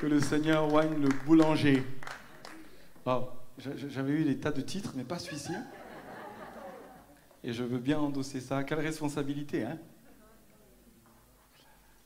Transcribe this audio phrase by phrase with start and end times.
[0.00, 1.82] que le Seigneur Wayne le boulanger.
[3.58, 5.52] J'avais eu des tas de titres, mais pas celui-ci.
[7.42, 8.62] Et je veux bien endosser ça.
[8.64, 9.78] Quelle responsabilité, hein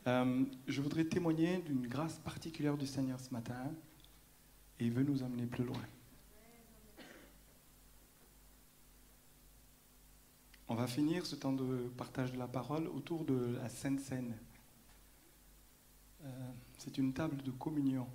[0.06, 3.56] euh, Je voudrais témoigner d'une grâce particulière du Seigneur ce matin.
[4.78, 5.82] Et il veut nous amener plus loin.
[10.68, 14.36] On va finir ce temps de partage de la parole autour de la Sainte Seine.
[16.22, 18.08] Euh, c'est une table de communion.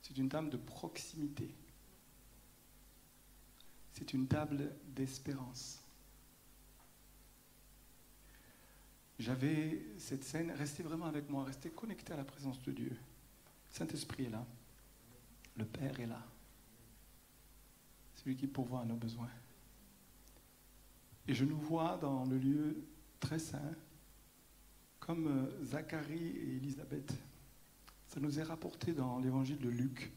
[0.00, 1.54] C'est une table de proximité.
[3.92, 5.78] C'est une table d'espérance.
[9.18, 12.96] J'avais cette scène, restez vraiment avec moi, restez connecté à la présence de Dieu.
[13.68, 14.46] Saint-Esprit est là.
[15.58, 16.24] Le Père est là.
[18.14, 19.30] C'est lui qui pourvoit à nos besoins.
[21.28, 22.88] Et je nous vois dans le lieu
[23.20, 23.74] très saint,
[24.98, 27.12] comme euh, Zacharie et Élisabeth.
[28.12, 30.10] Ça nous est rapporté dans l'évangile de Luc,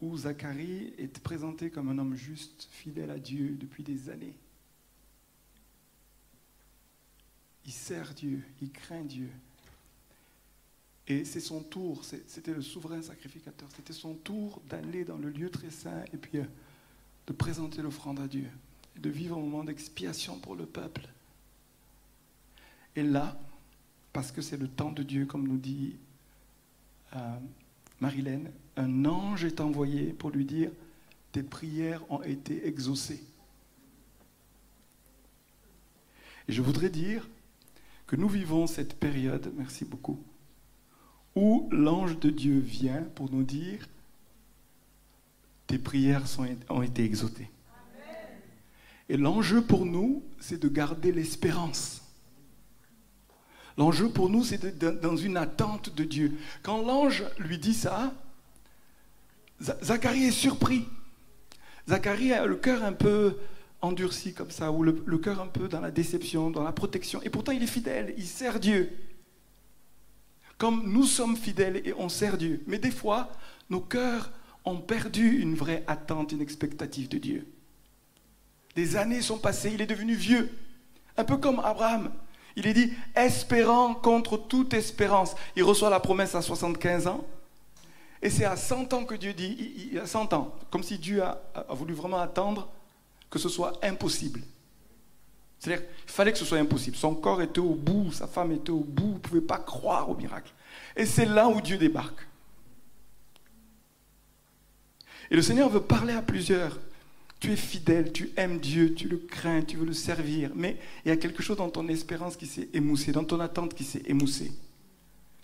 [0.00, 4.34] où Zacharie est présenté comme un homme juste, fidèle à Dieu depuis des années.
[7.66, 9.28] Il sert Dieu, il craint Dieu.
[11.06, 15.50] Et c'est son tour, c'était le souverain sacrificateur, c'était son tour d'aller dans le lieu
[15.50, 16.44] très saint et puis euh,
[17.26, 18.48] de présenter l'offrande à Dieu,
[18.96, 21.06] de vivre un moment d'expiation pour le peuple.
[22.96, 23.38] Et là,
[24.12, 25.96] parce que c'est le temps de Dieu, comme nous dit
[28.00, 30.70] Marilène, un ange est envoyé pour lui dire,
[31.32, 33.22] tes prières ont été exaucées.
[36.48, 37.28] Et je voudrais dire
[38.06, 40.22] que nous vivons cette période, merci beaucoup,
[41.34, 43.88] où l'ange de Dieu vient pour nous dire,
[45.66, 46.24] tes prières
[46.68, 47.50] ont été exaucées.
[49.08, 52.02] Et l'enjeu pour nous, c'est de garder l'espérance.
[53.78, 56.38] L'enjeu pour nous, c'est d'être dans une attente de Dieu.
[56.62, 58.14] Quand l'ange lui dit ça,
[59.60, 60.86] Zacharie est surpris.
[61.88, 63.36] Zacharie a le cœur un peu
[63.82, 67.20] endurci comme ça, ou le, le cœur un peu dans la déception, dans la protection.
[67.22, 68.90] Et pourtant, il est fidèle, il sert Dieu.
[70.58, 72.62] Comme nous sommes fidèles et on sert Dieu.
[72.66, 73.30] Mais des fois,
[73.68, 74.30] nos cœurs
[74.64, 77.46] ont perdu une vraie attente, une expectative de Dieu.
[78.74, 80.50] Des années sont passées, il est devenu vieux.
[81.16, 82.10] Un peu comme Abraham.
[82.56, 85.34] Il est dit espérant contre toute espérance.
[85.54, 87.24] Il reçoit la promesse à 75 ans.
[88.22, 91.22] Et c'est à 100 ans que Dieu dit, il a 100 ans, comme si Dieu
[91.22, 91.38] a,
[91.70, 92.68] voulu vraiment attendre
[93.30, 94.40] que ce soit impossible.
[95.58, 96.96] C'est-à-dire qu'il fallait que ce soit impossible.
[96.96, 100.08] Son corps était au bout, sa femme était au bout, il ne pouvait pas croire
[100.08, 100.52] au miracle.
[100.96, 102.26] Et c'est là où Dieu débarque.
[105.30, 106.78] Et le Seigneur veut parler à plusieurs.
[107.38, 110.50] Tu es fidèle, tu aimes Dieu, tu le crains, tu veux le servir.
[110.54, 113.74] Mais il y a quelque chose dans ton espérance qui s'est émoussé, dans ton attente
[113.74, 114.52] qui s'est émoussée.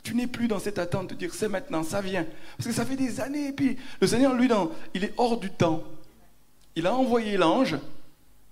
[0.02, 2.26] Tu n'es plus dans cette attente de dire c'est maintenant, ça vient.
[2.56, 3.48] Parce que ça fait des années.
[3.48, 4.48] Et puis le Seigneur, lui,
[4.94, 5.84] il est hors du temps.
[6.74, 7.76] Il a envoyé l'ange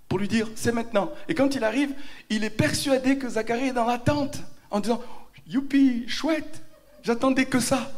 [0.09, 1.11] pour lui dire c'est maintenant.
[1.29, 1.95] Et quand il arrive,
[2.29, 4.39] il est persuadé que Zacharie est dans l'attente
[4.71, 5.03] en disant
[5.47, 6.63] youpi, chouette,
[7.03, 7.91] j'attendais que ça.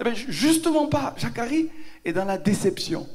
[0.00, 1.14] Eh bien, justement pas.
[1.18, 1.68] Zacharie
[2.04, 3.06] est dans la déception.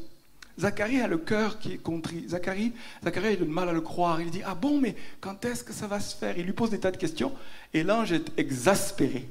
[0.60, 2.28] Zacharie a le cœur qui est contrit.
[2.30, 2.74] Zacharie,
[3.04, 4.22] Zacharie a le mal à le croire.
[4.22, 6.38] Il dit Ah bon, mais quand est-ce que ça va se faire?
[6.38, 7.34] Il lui pose des tas de questions.
[7.74, 9.30] Et l'ange est exaspéré.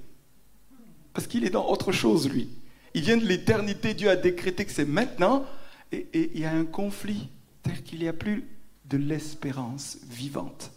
[1.12, 2.48] Parce qu'il est dans autre chose, lui.
[2.94, 3.94] Il vient de l'éternité.
[3.94, 5.44] Dieu a décrété que c'est maintenant.
[5.92, 7.28] Et, et, il y a un conflit.
[7.62, 8.44] C'est-à-dire qu'il n'y a plus
[8.86, 10.72] de l'espérance vivante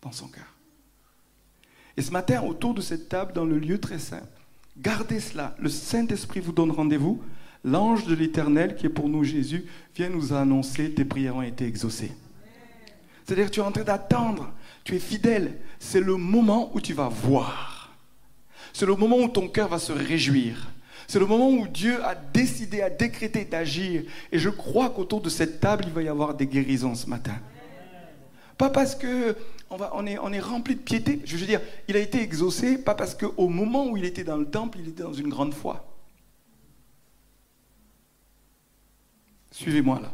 [0.00, 0.56] dans son cœur.
[1.96, 4.22] Et ce matin, autour de cette table, dans le lieu très saint,
[4.78, 5.54] gardez cela.
[5.58, 7.22] Le Saint-Esprit vous donne rendez-vous
[7.64, 9.64] l'ange de l'Éternel, qui est pour nous Jésus,
[9.94, 12.12] vient nous annoncer tes prières ont été exaucées.
[13.24, 14.52] C'est-à-dire tu es en train d'attendre,
[14.84, 15.58] tu es fidèle.
[15.78, 17.94] C'est le moment où tu vas voir.
[18.72, 20.72] C'est le moment où ton cœur va se réjouir.
[21.06, 24.02] C'est le moment où Dieu a décidé, a décrété d'agir.
[24.30, 27.34] Et je crois qu'autour de cette table, il va y avoir des guérisons ce matin.
[28.56, 29.36] Pas parce que
[29.70, 31.20] on, va, on, est, rempli de piété.
[31.24, 34.36] Je veux dire, il a été exaucé, pas parce qu'au moment où il était dans
[34.36, 35.91] le temple, il était dans une grande foi.
[39.52, 40.12] Suivez-moi là.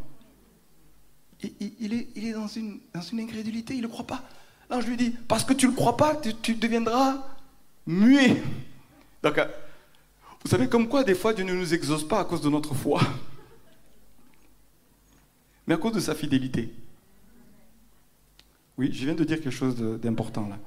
[1.60, 2.80] Il, est, dans, une,
[3.12, 4.24] incrédulité, il ne croit pas.
[4.68, 7.24] Là, je lui dis, parce que tu ne le crois pas, tu, deviendras
[7.86, 8.42] muet.
[9.22, 9.40] Donc,
[10.42, 12.74] vous savez comme quoi, des fois, Dieu ne nous exauce pas à cause de notre
[12.74, 13.00] foi,
[15.66, 16.74] mais à cause de sa fidélité.
[18.76, 20.58] Oui, je viens de dire quelque chose d'important là.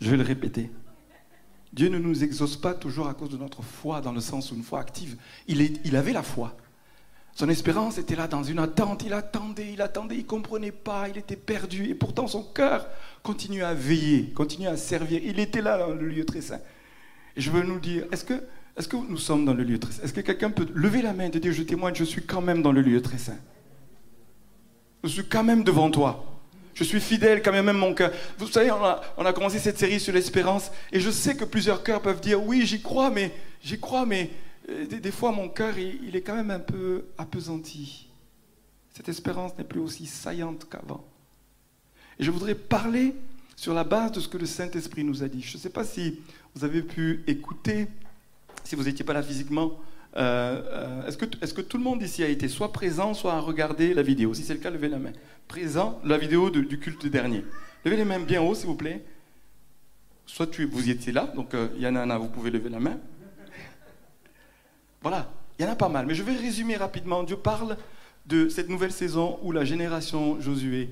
[0.00, 0.70] Je vais le répéter.
[1.72, 4.54] Dieu ne nous exauce pas toujours à cause de notre foi, dans le sens où
[4.54, 5.16] une foi active.
[5.48, 6.56] Il avait la foi,
[7.34, 11.08] son espérance était là dans une attente, il attendait, il attendait, il ne comprenait pas,
[11.08, 11.88] il était perdu.
[11.88, 12.86] Et pourtant son cœur
[13.22, 15.20] continuait à veiller, continuait à servir.
[15.24, 16.60] Il était là dans le lieu très saint.
[17.36, 18.34] Et je veux nous dire, est-ce que
[18.76, 20.02] Est-ce que nous sommes dans le lieu très saint?
[20.02, 22.62] Est-ce que quelqu'un peut lever la main et dire Je témoigne, je suis quand même
[22.62, 23.38] dans le lieu très saint?
[25.02, 26.24] Je suis quand même devant toi.
[26.74, 28.12] Je suis fidèle quand même, même mon cœur.
[28.38, 31.44] Vous savez, on a, on a commencé cette série sur l'espérance et je sais que
[31.44, 33.30] plusieurs cœurs peuvent dire Oui, j'y crois, mais
[33.62, 34.30] j'y crois, mais
[34.68, 38.08] euh, des, fois mon cœur, il, est quand même un peu appesanti.
[38.94, 41.04] Cette espérance n'est plus aussi saillante qu'avant.
[42.18, 43.14] Et je voudrais parler
[43.56, 45.42] sur la base de ce que le Saint-Esprit nous a dit.
[45.42, 46.20] Je ne sais pas si
[46.54, 47.88] vous avez pu écouter,
[48.64, 49.80] si vous n'étiez pas là physiquement.
[50.16, 53.32] Euh, euh, est-ce, que, est-ce que tout le monde ici a été soit présent, soit
[53.32, 54.34] à regarder la vidéo?
[54.34, 55.12] Si c'est le cas, levez la main.
[55.48, 57.44] Présent, la vidéo du culte dernier.
[57.84, 59.02] Levez les mains bien haut, s'il vous plaît.
[60.26, 62.78] Soit tu, vous y étiez là, donc il y en a, vous pouvez lever la
[62.78, 62.98] main.
[65.02, 65.28] Voilà,
[65.58, 66.06] il y en a pas mal.
[66.06, 67.22] Mais je vais résumer rapidement.
[67.22, 67.76] Dieu parle
[68.26, 70.90] de cette nouvelle saison où la génération Josué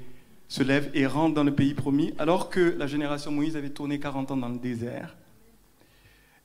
[0.48, 4.00] se lève et rentre dans le pays promis, alors que la génération Moïse avait tourné
[4.00, 5.16] 40 ans dans le désert.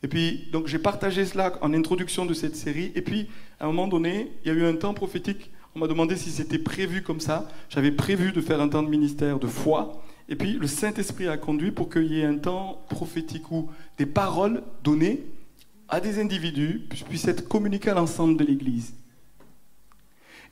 [0.04, 2.92] Et puis, donc j'ai partagé cela en introduction de cette série.
[2.94, 3.28] Et puis,
[3.60, 5.50] à un moment donné, il y a eu un temps prophétique.
[5.76, 7.50] On m'a demandé si c'était prévu comme ça.
[7.70, 10.04] J'avais prévu de faire un temps de ministère de foi.
[10.30, 14.06] Et puis, le Saint-Esprit a conduit pour qu'il y ait un temps prophétique où des
[14.06, 15.24] paroles données
[15.90, 18.94] à des individus puissent être communiquées à l'ensemble de l'Église.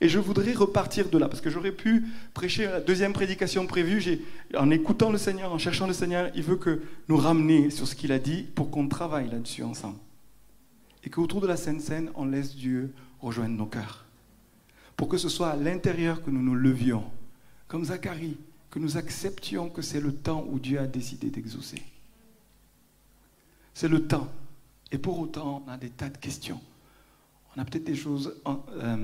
[0.00, 2.04] Et je voudrais repartir de là, parce que j'aurais pu
[2.34, 4.20] prêcher la deuxième prédication prévue.
[4.56, 7.94] En écoutant le Seigneur, en cherchant le Seigneur, il veut que nous ramener sur ce
[7.94, 9.98] qu'il a dit pour qu'on travaille là-dessus ensemble.
[11.04, 14.04] Et qu'autour de la Sainte Seine, on laisse Dieu rejoindre nos cœurs.
[14.96, 17.04] Pour que ce soit à l'intérieur que nous nous levions,
[17.68, 18.36] comme Zacharie,
[18.70, 21.80] que nous acceptions que c'est le temps où Dieu a décidé d'exaucer.
[23.72, 24.28] C'est le temps.
[24.92, 26.60] Et pour autant, on a des tas de questions.
[27.56, 28.96] On a peut-être des choses euh,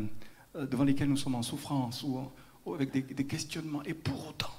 [0.56, 2.20] euh, devant lesquelles nous sommes en souffrance ou,
[2.74, 3.82] avec des, questionnements.
[3.84, 4.52] Et pour autant,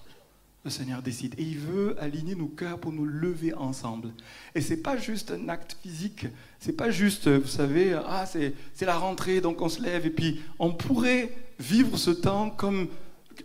[0.64, 1.36] le Seigneur décide.
[1.38, 4.12] Et il veut aligner nos cœurs pour nous lever ensemble.
[4.56, 6.28] Et ce n'est pas juste un acte physique.
[6.60, 10.06] C'est pas juste, vous savez, ah, c'est la rentrée, donc on se lève.
[10.06, 12.88] Et puis, on pourrait vivre ce temps comme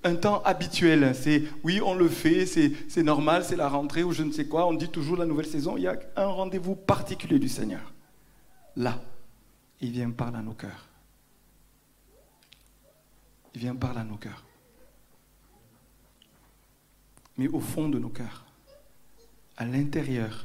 [0.04, 1.14] un temps habituel.
[1.14, 4.66] C'est oui, on le fait, c'est normal, c'est la rentrée ou je ne sais quoi.
[4.66, 5.76] On dit toujours la nouvelle saison.
[5.76, 7.92] Il y a un rendez-vous particulier du Seigneur.
[8.76, 9.00] Là,
[9.80, 10.86] il vient parler à nos cœurs
[13.56, 14.44] il vient parler à nos cœurs.
[17.38, 18.44] Mais au fond de nos cœurs,
[19.56, 20.44] à l'intérieur,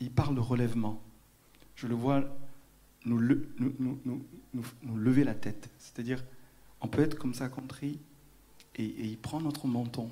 [0.00, 1.00] il parle de relèvement.
[1.76, 2.24] Je le vois
[3.04, 3.20] nous,
[4.96, 5.70] lever la tête.
[5.78, 6.24] C'est-à-dire,
[6.84, 7.98] on peut être comme ça contrit,
[8.76, 10.10] et, il prend notre menton.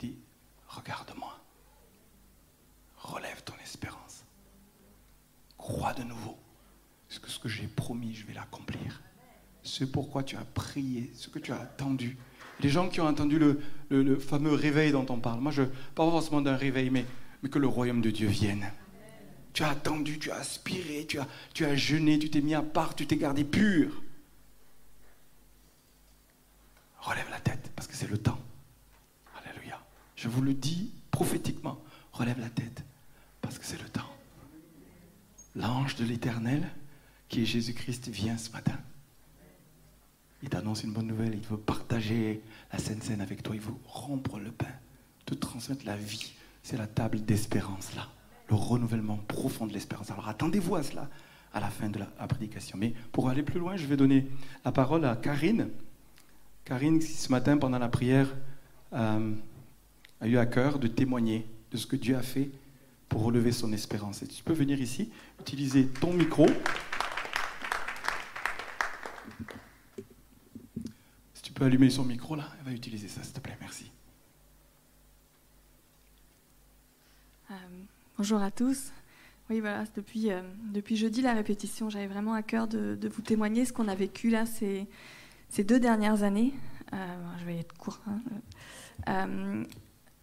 [0.00, 0.16] Il dit,
[0.68, 1.38] regarde-moi.
[2.96, 4.24] Relève ton espérance.
[5.58, 6.36] Crois de nouveau.
[7.08, 9.02] Parce ce que j'ai promis, je vais l'accomplir
[9.62, 12.16] ce pourquoi tu as prié, ce que tu as attendu.
[12.60, 15.40] Les gens qui ont entendu le, fameux réveil dont on parle.
[15.40, 15.64] Moi, je
[15.94, 17.04] pas forcément d'un réveil, mais,
[17.50, 18.72] que le royaume de Dieu vienne.
[19.52, 22.62] Tu as attendu, tu as aspiré, tu as, tu as jeûné, tu t'es mis à
[22.62, 24.02] part, tu t'es gardé pur.
[27.06, 28.38] Relève la tête, parce que c'est le temps.
[29.40, 29.80] Alléluia.
[30.16, 31.78] Je vous le dis prophétiquement.
[32.12, 32.84] Relève la tête,
[33.40, 34.10] parce que c'est le temps.
[35.54, 36.68] L'ange de l'Éternel,
[37.28, 38.76] qui est Jésus-Christ, vient ce matin.
[40.42, 42.42] Il t'annonce une bonne nouvelle, il veut partager
[42.72, 44.66] la Sainte Seine avec toi, il veut rompre le pain,
[45.26, 46.32] te transmettre la vie.
[46.64, 48.08] C'est la table d'espérance là,
[48.48, 50.10] le renouvellement profond de l'espérance.
[50.10, 51.08] Alors attendez-vous à cela
[51.54, 52.76] à la fin de la, prédication.
[52.76, 54.26] Mais pour aller plus loin, je vais donner
[54.64, 55.70] la parole à Karine.
[56.66, 58.28] Karine, qui ce matin, pendant la prière,
[58.92, 59.32] euh,
[60.20, 62.50] a eu à cœur de témoigner de ce que Dieu a fait
[63.08, 64.22] pour relever son espérance.
[64.22, 66.46] Et tu peux venir ici, utiliser ton micro.
[71.56, 73.56] peux allumer son micro là Elle va utiliser ça, s'il te plaît.
[73.60, 73.90] Merci.
[77.50, 77.54] Euh,
[78.18, 78.92] bonjour à tous.
[79.48, 80.42] Oui, voilà, depuis, euh,
[80.72, 84.28] depuis jeudi, la répétition, j'avais vraiment à cœur de, vous témoigner ce qu'on a vécu
[84.28, 84.86] là ces,
[85.56, 86.52] ces deux dernières années.
[86.92, 86.96] Euh,
[87.40, 87.98] je vais être court.
[88.06, 89.64] Hein.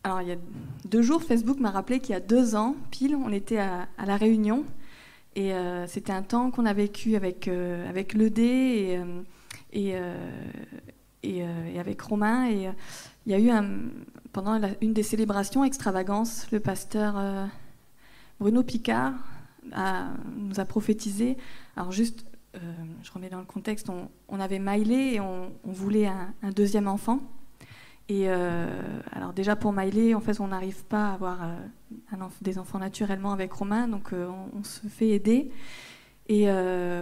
[0.04, 0.38] alors, il y a
[0.86, 4.16] deux jours, Facebook m'a rappelé qu'il y a deux ans, pile, on était à, La
[4.16, 4.64] Réunion.
[5.36, 5.52] Et
[5.88, 8.40] c'était un temps qu'on a vécu avec, avec l'ED
[9.74, 9.96] et,
[11.42, 12.46] euh, avec Romain.
[12.48, 12.72] Et euh,
[13.26, 13.52] il y a eu
[14.32, 17.46] pendant une des célébrations extravagances, le pasteur euh,
[18.40, 19.14] Bruno Picard
[20.36, 21.38] nous a prophétisé.
[21.76, 26.88] Alors juste, je remets dans le contexte, on, avait Maïlé et on, voulait un, deuxième
[26.88, 27.20] enfant.
[28.10, 31.40] Et alors déjà pour Maïlé, en fait, on n'arrive pas à avoir
[32.42, 35.50] des enfants naturellement avec Romain, donc on, se fait aider.
[36.30, 36.46] Et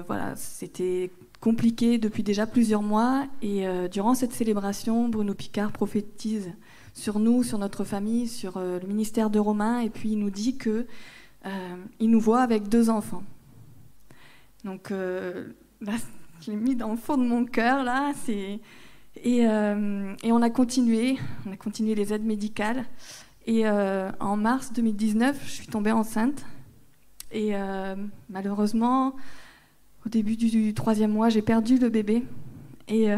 [0.08, 3.25] voilà, c'était compliqué depuis déjà plusieurs mois.
[3.41, 6.53] Et euh, durant cette célébration, Bruno Picard prophétise
[6.93, 10.29] sur nous, sur notre famille, sur euh, le ministère de Romain, et puis il nous
[10.29, 10.86] dit que
[11.46, 13.24] euh, nous voit avec deux enfants.
[14.63, 15.93] Donc là,
[16.41, 18.13] je l'ai mis dans le fond de mon cœur, là.
[18.27, 18.59] Et,
[19.23, 22.85] et, on a continué, on a continué les aides médicales.
[23.47, 26.45] Et en mars 2019, je suis tombée enceinte.
[27.31, 27.53] Et
[28.29, 29.15] malheureusement,
[30.05, 32.23] au début du, troisième mois, j'ai perdu le bébé.
[32.87, 33.09] Et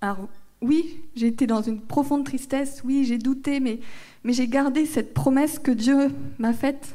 [0.00, 0.28] alors,
[0.62, 3.80] oui, j'ai été dans une profonde tristesse, oui, j'ai douté, mais
[4.24, 6.94] j'ai gardé cette promesse que Dieu m'a faite,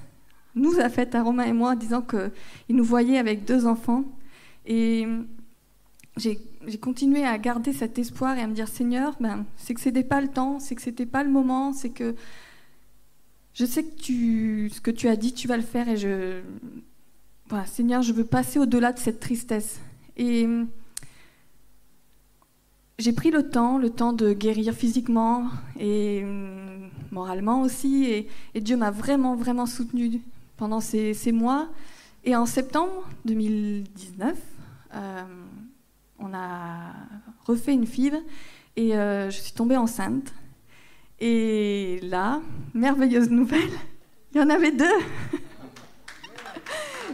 [0.56, 4.04] nous a faite à Romain et moi, disant qu'il nous voyait avec deux enfants.
[4.66, 5.06] Et
[6.18, 6.40] j'ai
[6.82, 10.22] continué à garder cet espoir et à me dire Seigneur, ben, c'est que c'était pas
[10.22, 12.16] le temps, c'est que c'était pas le moment, c'est que
[13.54, 16.42] je sais que ce que tu as dit, tu vas le faire et je.
[17.48, 19.80] Voilà, Seigneur, je veux passer au-delà de cette tristesse.
[20.18, 20.48] Et
[23.00, 25.48] j'ai pris le temps, le temps de guérir physiquement
[25.80, 26.24] et
[27.12, 28.28] moralement aussi.
[28.54, 30.22] Et, Dieu m'a vraiment, vraiment soutenue
[30.58, 31.68] pendant ces, mois.
[32.24, 34.36] Et en septembre 2019,
[34.94, 35.24] euh,
[36.20, 36.94] on a
[37.46, 38.16] refait une FIV
[38.76, 40.34] et euh, je suis tombée enceinte.
[41.20, 42.42] Et là,
[42.74, 43.70] merveilleuse nouvelle,
[44.34, 44.86] il y en avait deux.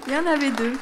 [0.07, 0.73] il y en avait deux.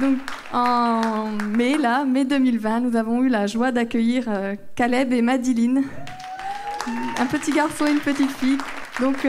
[0.00, 0.18] Donc,
[0.52, 5.84] en mai, là, mai 2020, nous avons eu la joie d'accueillir euh, Caleb et Madeline,
[7.18, 8.56] un petit garçon et une petite fille.
[9.00, 9.26] Donc,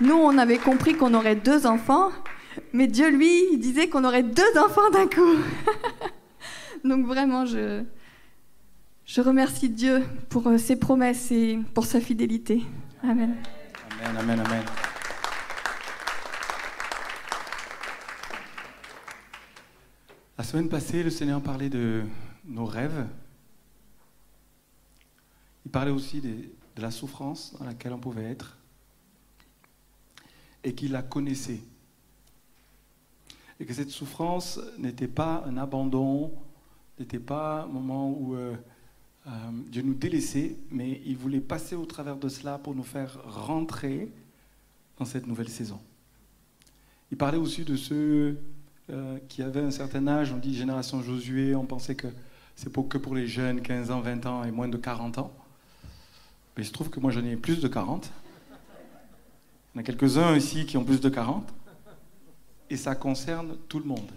[0.00, 2.10] nous, on avait compris qu'on aurait deux enfants,
[2.72, 5.36] mais Dieu, lui, disait qu'on aurait deux enfants d'un coup.
[6.84, 7.84] Donc, vraiment, je,
[9.04, 12.62] je remercie Dieu pour euh, ses promesses et pour sa fidélité.
[13.02, 13.36] Amen.
[14.00, 14.64] Amen, amen, amen.
[20.36, 22.02] La semaine passée, le Seigneur parlait de
[22.44, 23.06] nos rêves.
[25.64, 28.56] Il parlait aussi de, la souffrance dans laquelle on pouvait être
[30.64, 31.60] et qu'il la connaissait.
[33.60, 36.32] Et que cette souffrance n'était pas un abandon,
[36.98, 38.56] n'était pas un moment où euh,
[39.26, 39.30] euh,
[39.68, 44.10] Dieu nous délaissait, mais il voulait passer au travers de cela pour nous faire rentrer
[44.98, 45.80] dans cette nouvelle saison.
[47.10, 48.38] Il parlait aussi de ceux
[48.90, 52.08] euh, qui avaient un certain âge, on dit génération Josué, on pensait que
[52.56, 55.32] c'est pour, que pour les jeunes, 15 ans, 20 ans et moins de 40 ans.
[56.56, 58.10] Mais il se trouve que moi j'en ai plus de 40.
[59.74, 61.52] En a quelques-uns ici qui ont plus de 40.
[62.70, 64.10] Et ça concerne tout le monde.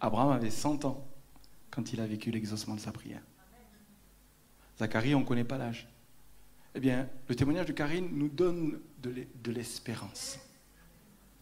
[0.00, 1.06] Abraham avait 100 ans
[1.70, 3.22] quand il a vécu l'exaucement de sa prière.
[4.78, 5.88] Zacharie, on ne connaît pas l'âge.
[6.74, 10.38] Eh bien, le témoignage de Karine nous donne de l'espérance.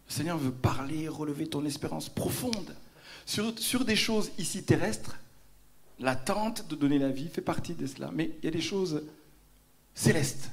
[0.07, 2.77] Le Seigneur veut parler, relever ton espérance profonde
[3.25, 5.19] sur, sur des choses ici terrestres.
[5.99, 8.11] L'attente de donner la vie fait partie de cela.
[8.13, 9.03] Mais il y a des choses
[9.95, 10.51] célestes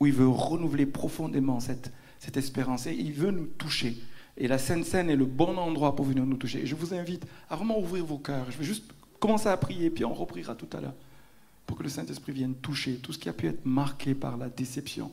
[0.00, 3.96] où il veut renouveler profondément cette, cette espérance et il veut nous toucher.
[4.36, 6.62] Et la Sainte Seine est le bon endroit pour venir nous toucher.
[6.62, 8.50] Et je vous invite à vraiment ouvrir vos cœurs.
[8.50, 10.94] Je vais juste commencer à prier, puis on repriera tout à l'heure
[11.66, 14.48] pour que le Saint-Esprit vienne toucher tout ce qui a pu être marqué par la
[14.48, 15.12] déception,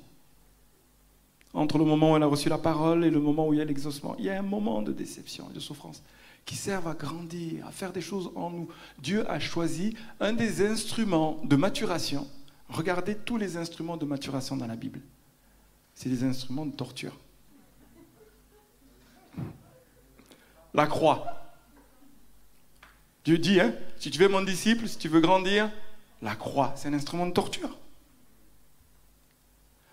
[1.54, 3.62] entre le moment où elle a reçu la parole et le moment où il y
[3.62, 4.16] a l'exaucement.
[4.18, 6.02] Il y a un moment de déception et de souffrance
[6.46, 8.70] qui servent à grandir, à faire des choses en nous.
[8.98, 12.26] Dieu a choisi un des instruments de maturation.
[12.70, 15.00] Regardez tous les instruments de maturation dans la Bible.
[15.94, 17.18] C'est des instruments de torture.
[20.74, 21.56] La croix.
[23.24, 25.72] Dieu dit, hein, si tu veux mon disciple, si tu veux grandir,
[26.22, 27.78] la croix, c'est un instrument de torture.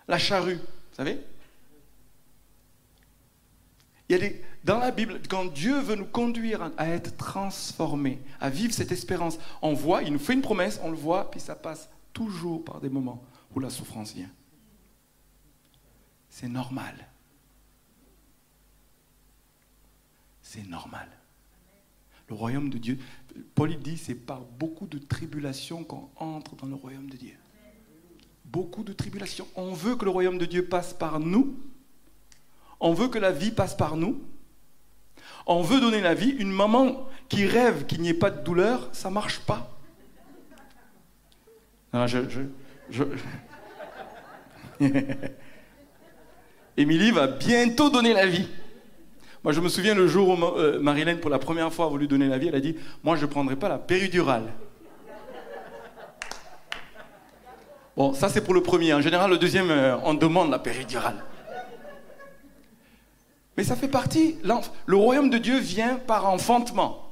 [0.07, 1.19] La charrue, vous savez?
[4.07, 4.29] Il y a
[4.63, 9.37] dans la Bible, quand Dieu veut nous conduire à être transformés, à vivre cette espérance,
[9.61, 12.79] on voit, il nous fait une promesse, on le voit, puis ça passe toujours par
[12.79, 13.21] des moments
[13.53, 14.31] où la souffrance vient.
[16.29, 17.07] C'est normal.
[20.41, 21.07] C'est normal.
[22.27, 22.97] Le royaume de Dieu,
[23.53, 27.35] Paul dit, c'est par beaucoup de tribulations qu'on entre dans le royaume de Dieu.
[28.45, 29.47] Beaucoup de tribulations.
[29.55, 31.59] On veut que le royaume de Dieu passe par nous,
[32.79, 34.21] on veut que la vie passe par nous.
[35.45, 36.29] On veut donner la vie.
[36.29, 39.74] Une maman qui rêve qu'il n'y ait pas de douleur, ça ne marche pas.
[46.77, 48.47] Émilie va bientôt donner la vie.
[49.43, 52.07] Moi, je me souviens le jour où euh, Marilyn, pour la première fois, a voulu
[52.07, 54.51] donner la vie, elle a dit Moi, je ne prendrai pas la péridurale.
[57.95, 58.93] Bon, ça, c'est pour le premier.
[58.93, 61.23] En général, le deuxième, euh, on demande la péridurale.
[63.55, 64.37] Mais ça fait partie.
[64.85, 67.04] Le royaume de Dieu vient par enfantement.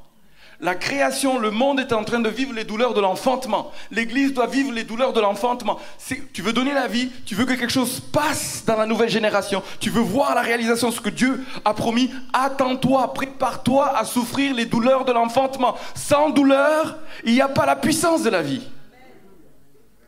[0.63, 3.70] La création, le monde est en train de vivre les douleurs de l'enfantement.
[3.91, 5.77] L'Église doit vivre les douleurs de l'enfantement.
[6.32, 9.62] Tu veux donner la vie, tu veux que quelque chose passe dans la nouvelle génération,
[9.82, 12.10] tu veux voir la réalisation de ce que Dieu a promis.
[12.32, 15.75] Attends-toi, prépare-toi à souffrir les douleurs de l'enfantement.
[15.96, 18.65] Sans douleur, il n'y a pas la puissance de la vie.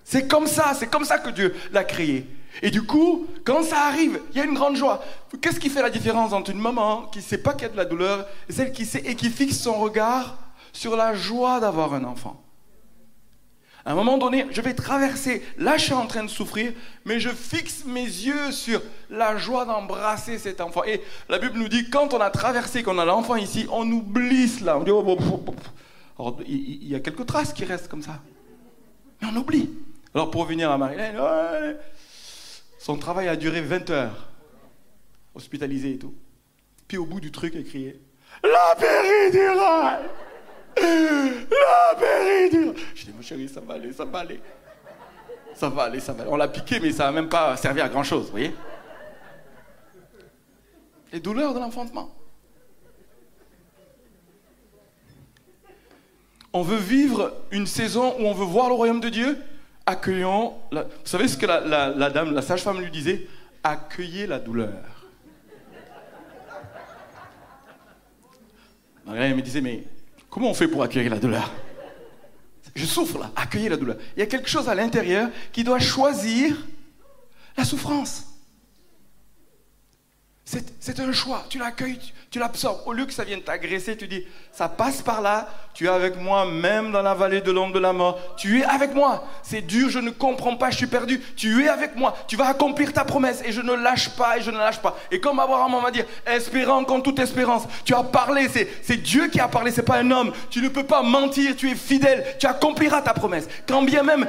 [0.06, 2.30] C'est comme ça, c'est comme ça que Dieu l'a créé.
[2.62, 5.04] Et du coup, quand ça arrive, il y a une grande joie.
[5.42, 7.76] Qu'est-ce qui fait la différence entre une maman qui ne sait pas qu'il a de
[7.76, 10.38] la douleur et celle qui sait et qui fixe son regard
[10.76, 12.44] sur la joie d'avoir un enfant
[13.86, 16.74] À un moment donné, je vais traverser, là je suis en train de souffrir,
[17.06, 20.84] mais je fixe mes yeux sur la joie d'embrasser cet enfant.
[20.84, 24.50] Et la Bible nous dit, quand on a traversé, qu'on a l'enfant ici, on oublie
[24.50, 24.78] cela.
[24.78, 28.20] On dit, oh, il y a quelques traces qui restent comme ça.
[29.22, 29.70] Mais on oublie.
[30.14, 31.14] Alors pour revenir à Marilyn,
[32.80, 34.28] son travail a duré 20 heures,
[35.34, 36.14] hospitalisé et tout.
[36.88, 38.00] Puis au bout du truc, elle criait
[38.44, 40.10] La péridurale
[40.78, 44.40] La péridurale Je dis, mon chéri, ça va aller, ça va aller.
[45.54, 46.32] Ça va aller, ça va aller.
[46.32, 48.54] On l'a piqué, mais ça n'a même pas servi à grand chose, vous voyez
[51.12, 52.14] Les douleurs de l'enfantement.
[56.52, 59.38] On veut vivre une saison où on veut voir le royaume de Dieu
[59.86, 60.54] accueillons.
[60.72, 63.28] Vous savez ce que la, dame, la sage-femme lui disait?
[63.64, 64.72] Accueillez la douleur.
[69.08, 69.84] Elle me disait Mais
[70.36, 71.50] comment on fait pour accueillir la douleur?
[72.76, 73.96] Je souffre là, accueillez la douleur.
[74.18, 76.58] Il y a quelque chose à l'intérieur qui doit choisir
[77.58, 78.26] la souffrance.
[80.48, 81.44] C'est un choix.
[81.50, 82.00] Tu l'accueilles,
[82.30, 82.82] tu l'absorbes.
[82.86, 86.22] Au lieu que ça vienne t'agresser, tu dis, ça passe par là, tu es avec
[86.22, 88.20] moi, même dans la vallée de l'ombre de la mort.
[88.38, 89.26] Tu es avec moi.
[89.42, 91.20] C'est dur, je ne comprends pas, je suis perdu.
[91.36, 92.16] Tu es avec moi.
[92.28, 94.96] Tu vas accomplir ta promesse et je ne lâche pas et je ne lâche pas.
[95.10, 98.48] Et comme Abraham va dire, espérant contre toute espérance, tu as parlé,
[98.84, 100.32] c'est Dieu qui a parlé, c'est pas un homme.
[100.52, 103.48] Tu ne peux pas mentir, tu es fidèle, tu accompliras ta promesse.
[103.68, 104.28] Quand bien même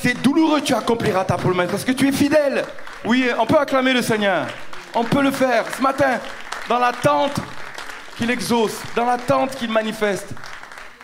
[0.00, 2.64] c'est douloureux, tu accompliras ta promesse parce que tu es fidèle.
[3.04, 4.46] Oui, on peut acclamer le Seigneur.
[4.94, 6.20] On peut le faire ce matin,
[6.68, 7.40] dans l'attente
[8.16, 10.34] qu'il exauce, dans l'attente qu'il manifeste,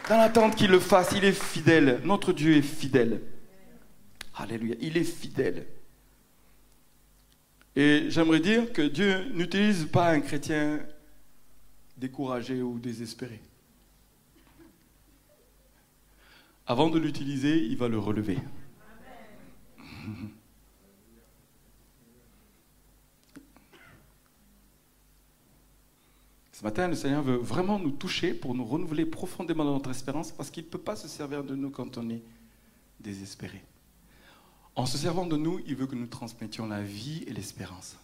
[0.09, 1.13] dans l'attente qu'il le fasse.
[1.13, 2.01] Il est fidèle.
[2.05, 3.23] Notre Dieu est fidèle.
[4.35, 4.75] Alléluia.
[4.81, 5.67] Il est fidèle.
[7.77, 10.81] Et j'aimerais dire que Dieu n'utilise pas un chrétien
[11.97, 13.41] découragé ou désespéré.
[16.67, 18.39] Avant de l'utiliser, il va le relever.
[26.59, 30.33] Ce matin, le Seigneur veut vraiment nous toucher pour nous renouveler profondément dans notre espérance
[30.33, 32.23] parce qu'il ne peut pas se servir de nous quand on est
[32.99, 33.63] désespéré.
[34.75, 37.97] En se servant de nous, il veut que nous transmettions la vie et l'espérance.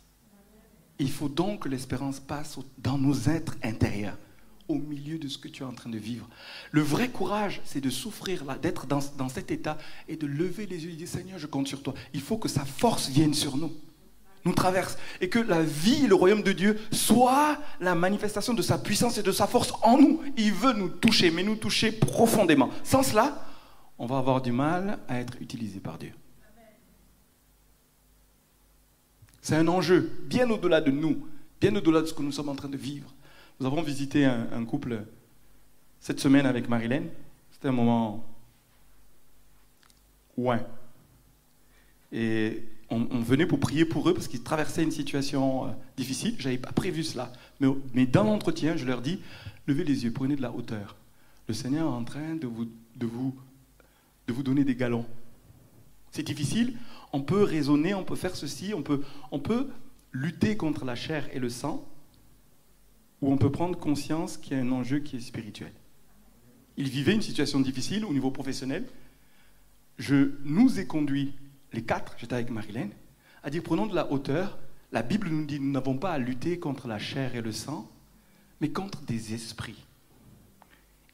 [0.98, 4.18] Il faut donc que l'espérance passe dans nos êtres intérieurs,
[4.68, 6.28] au milieu de ce que tu es en train de vivre.
[6.72, 10.66] Le vrai courage, c'est de souffrir là, d'être dans, dans cet état et de lever
[10.66, 11.94] les yeux et dire Seigneur, je compte sur toi.
[12.12, 13.72] Il faut que sa force vienne sur nous
[14.44, 18.78] nous traverse et que la vie, le royaume de Dieu, soit la manifestation de sa
[18.78, 20.22] puissance et de sa force en nous.
[20.36, 22.70] Il veut nous toucher, mais nous toucher profondément.
[22.82, 23.46] Sans cela,
[23.98, 26.12] on va avoir du mal à être utilisé par Dieu.
[29.40, 31.26] C'est un enjeu bien au-delà de nous,
[31.60, 33.12] bien au-delà de ce que nous sommes en train de vivre.
[33.60, 35.04] Nous avons visité un, couple
[36.00, 37.04] cette semaine avec Marilyn.
[37.50, 38.24] C'était un moment
[40.36, 40.60] ouin.
[42.10, 46.34] Et on, venait pour prier pour eux parce qu'ils traversaient une situation euh, difficile.
[46.38, 47.32] Je n'avais pas prévu cela.
[47.94, 49.20] Mais, dans l'entretien, je leur dis,
[49.66, 50.96] levez les yeux, prenez de la hauteur.
[51.48, 53.34] Le Seigneur est en train de vous, de vous,
[54.26, 55.06] de vous donner des galons.
[56.10, 56.76] C'est difficile.
[57.12, 59.68] On peut raisonner, on peut faire ceci, on peut, on peut
[60.12, 61.86] lutter contre la chair et le sang,
[63.22, 65.72] ou on peut prendre conscience qu'il y a un enjeu qui est spirituel.
[66.76, 68.84] Il vivait une situation difficile au niveau professionnel.
[69.98, 71.32] Je nous ai conduits
[71.72, 72.88] les quatre, j'étais avec Marilyn,
[73.42, 74.58] a dit prenons de la hauteur.
[74.92, 77.90] La Bible nous dit nous n'avons pas à lutter contre la chair et le sang,
[78.60, 79.84] mais contre des esprits.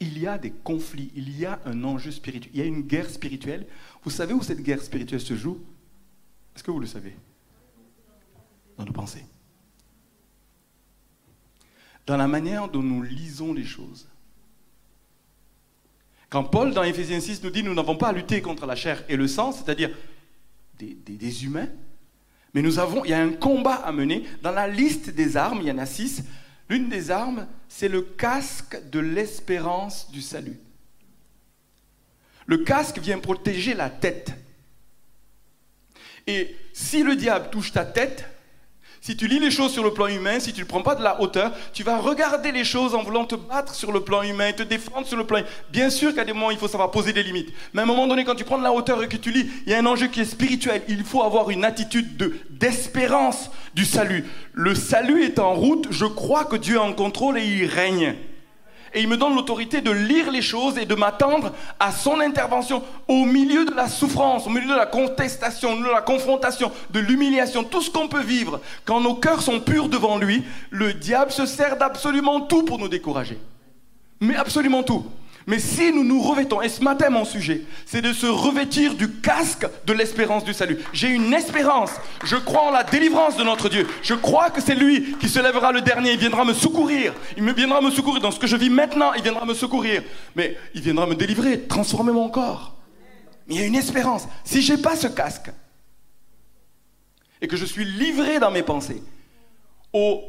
[0.00, 2.82] Il y a des conflits, il y a un enjeu spirituel, il y a une
[2.82, 3.66] guerre spirituelle.
[4.04, 5.60] Vous savez où cette guerre spirituelle se joue?
[6.54, 7.16] Est-ce que vous le savez?
[8.76, 9.24] Dans nos pensées.
[12.06, 14.08] Dans la manière dont nous lisons les choses.
[16.30, 19.02] Quand Paul, dans Éphésiens 6, nous dit nous n'avons pas à lutter contre la chair
[19.08, 19.90] et le sang, c'est-à-dire
[20.78, 21.68] des, humains,
[22.54, 24.24] mais nous avons, il y a un combat à mener.
[24.42, 26.22] Dans la liste des armes, il y en a six.
[26.68, 30.58] L'une des armes, c'est le casque de l'espérance du salut.
[32.46, 34.32] Le casque vient protéger la tête.
[36.26, 38.24] Et si le diable touche ta tête,
[39.00, 41.02] Si tu lis les choses sur le plan humain, si tu ne prends pas de
[41.02, 44.52] la hauteur, tu vas regarder les choses en voulant te battre sur le plan humain,
[44.52, 45.48] te défendre sur le plan humain.
[45.70, 47.52] Bien sûr qu'à des moments, il faut savoir poser des limites.
[47.72, 49.48] Mais à un moment donné, quand tu prends de la hauteur et que tu lis,
[49.66, 50.82] il y a un enjeu qui est spirituel.
[50.88, 54.24] Il faut avoir une attitude de, d'espérance du salut.
[54.52, 58.16] Le salut est en route, je crois que Dieu est en contrôle et il règne
[58.94, 62.82] et il me donne l'autorité de lire les choses et de m'attendre à son intervention
[63.06, 67.64] au milieu de la souffrance, au milieu de la contestation, de la confrontation, de l'humiliation,
[67.64, 68.60] tout ce qu'on peut vivre.
[68.84, 72.88] Quand nos cœurs sont purs devant lui, le diable se sert d'absolument tout pour nous
[72.88, 73.38] décourager.
[74.20, 75.06] Mais absolument tout.
[75.48, 79.10] Mais si nous nous revêtons, et ce matin mon sujet, c'est de se revêtir du
[79.10, 80.76] casque de l'espérance du salut.
[80.92, 81.90] J'ai une espérance,
[82.22, 83.88] je crois en la délivrance de notre Dieu.
[84.02, 87.14] Je crois que c'est lui qui se lèvera le dernier, il viendra me secourir.
[87.38, 90.02] Il me viendra me secourir dans ce que je vis maintenant, il viendra me secourir.
[90.36, 92.76] Mais il viendra me délivrer, transformer mon corps.
[93.46, 94.28] Mais il y a une espérance.
[94.44, 95.50] Si j'ai pas ce casque,
[97.40, 99.02] et que je suis livré dans mes pensées,
[99.94, 100.24] oh,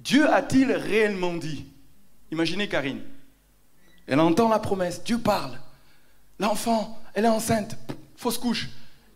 [0.00, 1.64] Dieu a-t-il réellement dit?
[2.32, 3.02] Imaginez Karine.
[4.08, 5.58] Elle entend la promesse, Dieu parle.
[6.40, 7.76] L'enfant, elle est enceinte,
[8.16, 8.68] fausse couche.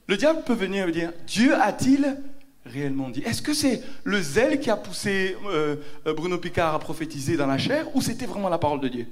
[0.06, 2.18] Le diable peut venir et dire, Dieu a-t-il
[2.66, 3.22] réellement dit?
[3.24, 5.76] Est-ce que c'est le zèle qui a poussé euh,
[6.06, 9.06] euh, Bruno Picard à prophétiser dans la chair ou c'était vraiment la parole de Dieu?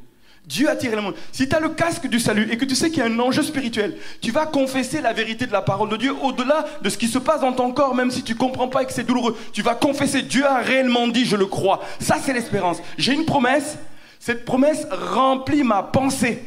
[0.46, 1.14] Dieu a tiré le monde.
[1.32, 3.18] Si tu as le casque du salut et que tu sais qu'il y a un
[3.18, 6.96] enjeu spirituel, tu vas confesser la vérité de la parole de Dieu au-delà de ce
[6.96, 9.36] qui se passe dans ton corps, même si tu comprends pas et que c'est douloureux.
[9.52, 11.80] Tu vas confesser, Dieu a réellement dit, je le crois.
[12.00, 12.78] Ça, c'est l'espérance.
[12.96, 13.76] J'ai une promesse,
[14.20, 16.44] cette promesse remplit ma pensée.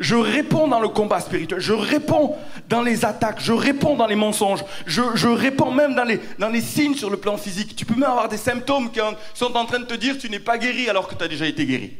[0.00, 2.34] Je réponds dans le combat spirituel, je réponds
[2.68, 6.04] dans les attaques, je réponds dans les mensonges, je, réponds même dans
[6.48, 7.76] les, signes sur le plan physique.
[7.76, 9.00] Tu peux même avoir des symptômes qui
[9.32, 11.46] sont en train de te dire tu n'es pas guéri alors que tu as déjà
[11.46, 11.94] été guéri.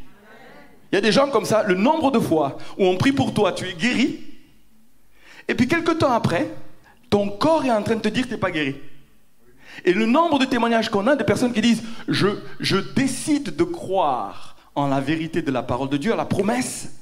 [0.92, 3.32] Il y a des gens comme ça, le nombre de fois où on prie pour
[3.32, 4.20] toi, tu es guéri,
[5.48, 6.48] et puis quelques temps après,
[7.08, 8.76] ton corps est en train de te dire tu n'es pas guéri.
[9.84, 14.56] Et le nombre de témoignages qu'on a de personnes qui disent je, décide de croire
[14.74, 16.94] en la vérité de la parole de Dieu, à la promesse,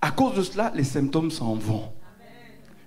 [0.00, 1.92] à cause de cela, les symptômes s'en vont.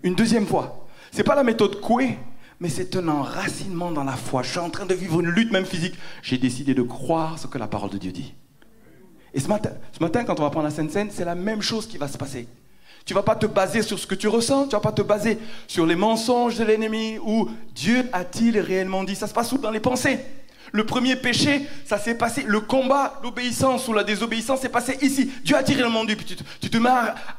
[0.03, 2.17] Une deuxième fois, c'est pas la méthode Coué,
[2.59, 4.43] mais c'est un enracinement dans la foi.
[4.43, 5.95] Je suis en train de vivre une lutte même physique.
[6.21, 8.33] J'ai décidé de croire ce que la parole de Dieu dit.
[9.33, 11.61] Et ce matin, ce matin quand on va prendre la Sainte Seine, c'est la même
[11.61, 12.47] chose qui va se passer.
[13.07, 15.39] Tu vas pas te baser sur ce que tu ressens, tu vas pas te baser
[15.65, 19.71] sur les mensonges de l'ennemi ou Dieu a-t-il réellement dit Ça se passe où Dans
[19.71, 20.19] les pensées?
[20.73, 25.31] Le premier péché, ça s'est passé, le combat, l'obéissance ou la désobéissance s'est passé ici.
[25.45, 26.17] Dieu a-t-il réellement dit?
[26.17, 26.89] Puis tu, te mets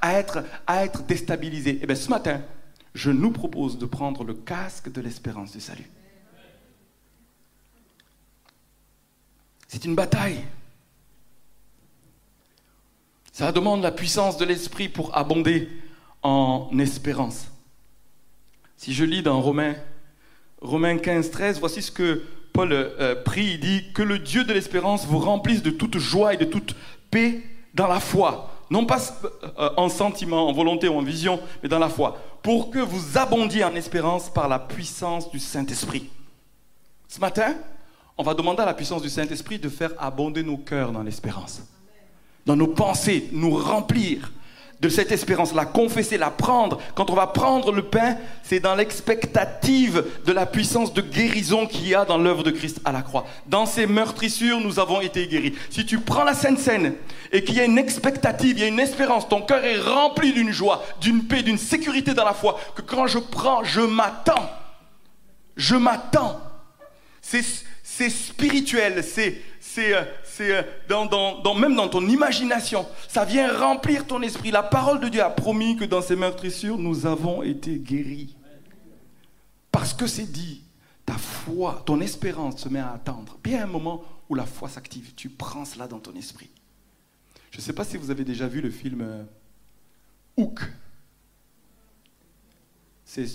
[0.01, 1.79] à être, à être déstabilisé.
[1.83, 2.41] Eh bien ce matin,
[2.95, 5.91] je nous propose de prendre le casque de l'espérance du salut.
[9.67, 10.43] C'est une bataille.
[13.39, 15.69] Ça demande la puissance de l'esprit pour abonder
[16.25, 17.47] en espérance.
[18.77, 19.77] Si je lis dans Romains,
[20.61, 23.53] Romains 15, 13, voici ce que Paul euh, prie.
[23.53, 26.75] Il dit Que le Dieu de l'espérance vous remplisse de toute joie et de toute
[27.13, 27.41] paix
[27.75, 28.51] dans la foi.
[28.71, 28.99] Non pas
[29.57, 32.19] euh, en sentiment, en volonté ou en vision, mais dans la foi.
[32.43, 36.11] Pour que vous abondiez en espérance par la puissance du Saint-Esprit.
[37.07, 37.55] Ce matin,
[38.17, 41.63] on va demander à la puissance du Saint-Esprit de faire abonder nos cœurs dans l'espérance
[42.49, 44.33] dans nos pensées, nous remplir
[44.81, 46.81] de cette espérance, la confesser, la prendre.
[46.95, 51.89] Quand on va prendre le pain, c'est dans l'expectative de la puissance de guérison qu'il
[51.89, 53.27] y a dans l'œuvre de Christ à la croix.
[53.49, 55.53] Dans ces meurtrissures, nous avons été guéris.
[55.69, 56.95] Si tu prends la Sainte Seine
[57.33, 60.33] et qu'il y a une expectative, il y a une espérance, ton cœur est rempli
[60.33, 64.51] d'une joie, d'une paix, d'une sécurité dans la foi, que quand je prends, je m'attends.
[65.55, 66.41] Je m'attends.
[67.21, 69.43] C'est spirituel, c'est
[69.93, 70.03] euh,
[70.41, 72.87] euh, même dans ton imagination.
[73.09, 74.51] Ça vient remplir ton esprit.
[74.51, 78.37] La parole de Dieu a promis que dans ces meurtrissures, nous avons été guéris.
[79.73, 80.63] Parce que c'est dit,
[81.05, 83.39] ta foi, ton espérance se met à attendre.
[83.43, 86.51] Bien un moment où la foi s'active, tu prends cela dans ton esprit.
[87.51, 89.23] Je ne sais pas si vous avez déjà vu le film euh,
[90.37, 90.61] Hook.
[93.05, 93.27] C'est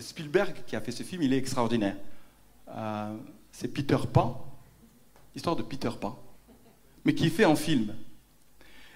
[0.00, 1.96] Spielberg qui a fait ce film, il est extraordinaire.
[3.52, 4.52] c'est Peter Pan
[5.34, 6.18] histoire de Peter Pan,
[7.04, 7.94] mais qui est fait en film.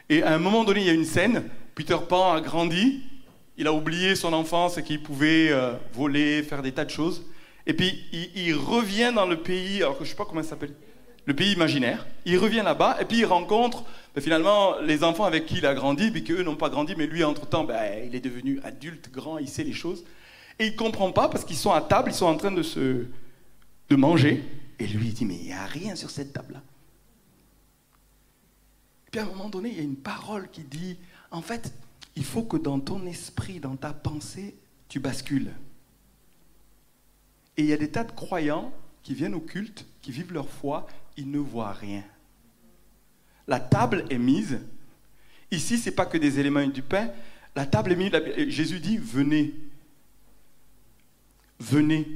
[0.08, 3.02] Et à un moment donné, il y a une scène, Peter Pan a grandi,
[3.58, 7.24] il a oublié son enfance et qu'il pouvait euh, voler, faire des tas de choses.
[7.66, 10.74] Et puis il, revient dans le pays, alors que je ne sais pas comment s'appelle,
[11.24, 12.06] le pays imaginaire.
[12.24, 13.82] Il revient là-bas et puis il rencontre
[14.14, 17.06] ben, finalement les enfants avec qui il a grandi, puis qu'eux n'ont pas grandi, mais
[17.06, 20.04] lui entre-temps, ben, il est devenu adulte, grand, il sait les choses.
[20.60, 22.62] Et il ne comprend pas parce qu'ils sont à table, ils sont en train de
[22.62, 23.06] se
[23.88, 24.42] de manger.
[24.78, 26.60] Et lui, il dit, mais il n'y a rien sur cette table-là.
[29.18, 30.96] À un moment donné, il y a une parole qui dit,
[31.30, 31.72] en fait,
[32.16, 34.54] il faut que dans ton esprit, dans ta pensée,
[34.88, 35.52] tu bascules.
[37.56, 40.48] Et il y a des tas de croyants qui viennent au culte, qui vivent leur
[40.48, 42.04] foi, ils ne voient rien.
[43.46, 44.58] La table est mise.
[45.50, 47.10] Ici, ce n'est pas que des éléments et du pain.
[47.54, 48.12] La table est mise.
[48.48, 49.54] Jésus dit, venez.
[51.58, 52.06] Venez.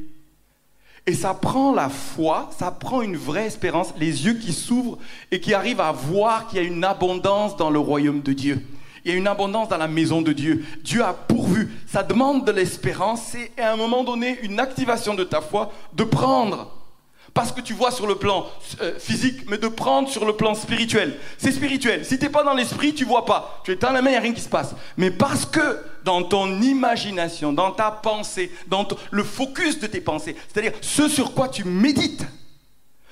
[1.07, 4.99] Et ça prend la foi, ça prend une vraie espérance, les yeux qui s'ouvrent
[5.31, 8.65] et qui arrivent à voir qu'il y a une abondance dans le royaume de Dieu.
[9.05, 10.65] Il y a une abondance dans la maison de Dieu.
[10.85, 11.73] Dieu a pourvu.
[11.87, 13.23] Ça demande de l'espérance.
[13.33, 16.80] C'est à un moment donné une activation de ta foi de prendre
[17.35, 18.47] parce que tu vois sur le plan
[18.81, 21.17] euh, physique, mais de prendre sur le plan spirituel.
[21.39, 22.05] C'est spirituel.
[22.05, 23.61] Si tu n'es pas dans l'esprit, tu vois pas.
[23.65, 24.75] Tu dans la main, il n'y a rien qui se passe.
[24.97, 30.37] Mais parce que dans ton imagination, dans ta pensée, dans le focus de tes pensées,
[30.49, 32.27] c'est-à-dire ce sur quoi tu médites,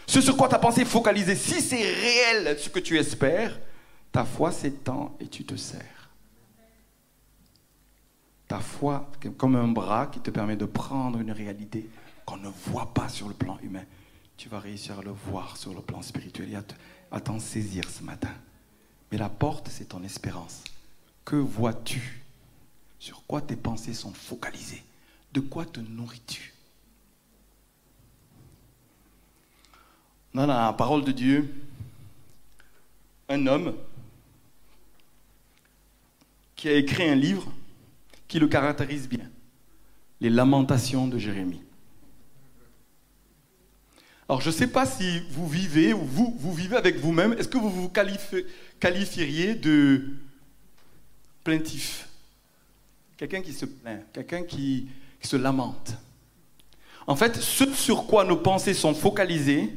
[0.07, 3.59] ce sur quoi ta pensée est focalisée, si c'est réel ce que tu espères,
[4.11, 6.11] ta foi s'étend et tu te sers.
[8.49, 11.89] Ta foi, comme un bras qui te permet de prendre une réalité
[12.25, 13.85] qu'on ne voit pas sur le plan humain
[14.39, 16.59] tu vas réussir à le voir sur le plan spirituel et
[17.11, 18.33] à t'en saisir ce matin.
[19.11, 20.63] Mais la porte, c'est ton espérance.
[21.25, 22.23] Que vois-tu?
[23.01, 24.83] Sur quoi tes pensées sont focalisées?
[25.33, 26.55] De quoi te nourris-tu?
[30.37, 31.53] A la parole de Dieu
[33.29, 33.75] un homme
[36.55, 37.53] qui a écrit un livre
[38.29, 39.29] qui le caractérise bien.
[40.21, 41.63] Les lamentations de Jérémie.
[44.29, 47.33] Alors je ne sais pas si vous vivez ou vous, vivez avec vous-même.
[47.35, 47.91] Est-ce que vous vous
[48.79, 50.05] qualifieriez de
[51.45, 52.09] plaintif?
[53.17, 54.89] Quelqu'un qui se plaint, quelqu'un qui,
[55.23, 55.95] se lamente.
[57.07, 59.73] En fait, ce sur quoi nos pensées sont focalisées,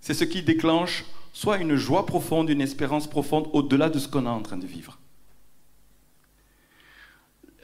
[0.00, 4.26] c'est ce qui déclenche soit une joie profonde, une espérance profonde au-delà de ce qu'on
[4.26, 4.98] est en train de vivre.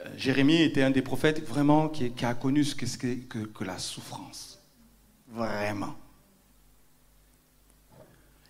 [0.01, 4.48] Euh, Jérémie était un des prophètes vraiment qui, a connu ce que, que la souffrance.
[5.31, 5.95] Vraiment.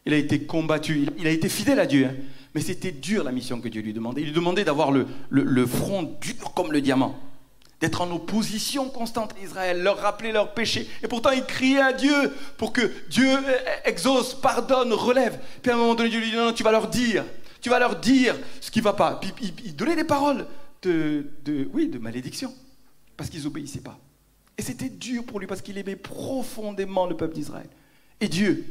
[0.05, 2.15] Il a été combattu, il a été fidèle à Dieu, hein.
[2.55, 4.21] mais c'était dur la mission que Dieu lui demandait.
[4.21, 5.05] Il lui demandait d'avoir le,
[5.67, 7.19] front dur comme le diamant,
[7.81, 10.87] d'être en opposition constante à Israël, leur rappeler leurs péchés.
[11.03, 13.29] Et pourtant, il criait à Dieu pour que Dieu
[13.85, 15.39] exauce, pardonne, relève.
[15.61, 17.25] Puis à un moment donné, Dieu lui dit non, tu vas leur dire,
[17.61, 19.19] tu vas leur dire ce qui ne va pas.
[19.19, 20.47] Puis il, donnait des paroles
[20.81, 22.53] de, de, oui, de malédiction,
[23.17, 23.99] parce qu'ils n'obéissaient pas.
[24.59, 27.69] Et c'était dur pour lui parce qu'il aimait profondément le peuple d'Israël
[28.19, 28.65] et Dieu.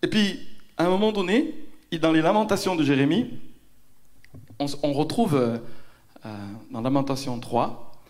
[0.00, 0.40] Et puis,
[0.78, 1.54] à un moment donné,
[2.00, 3.38] dans les lamentations de Jérémie,
[4.58, 5.58] on, retrouve euh,
[6.24, 8.02] euh, dans Lamentation 3,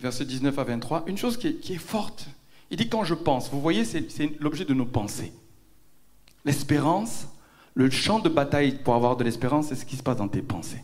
[0.00, 2.26] verset 19 à 23, une chose qui est forte.
[2.72, 5.32] Il dit quand je pense, vous voyez, c'est l'objet de nos pensées.
[6.44, 7.28] L'espérance,
[7.74, 10.42] le champ de bataille pour avoir de l'espérance, c'est ce qui se passe dans tes
[10.42, 10.82] pensées.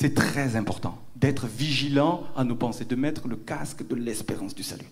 [0.00, 4.62] C'est très important d'être vigilant à nos pensées, de mettre le casque de l'espérance du
[4.62, 4.86] salut.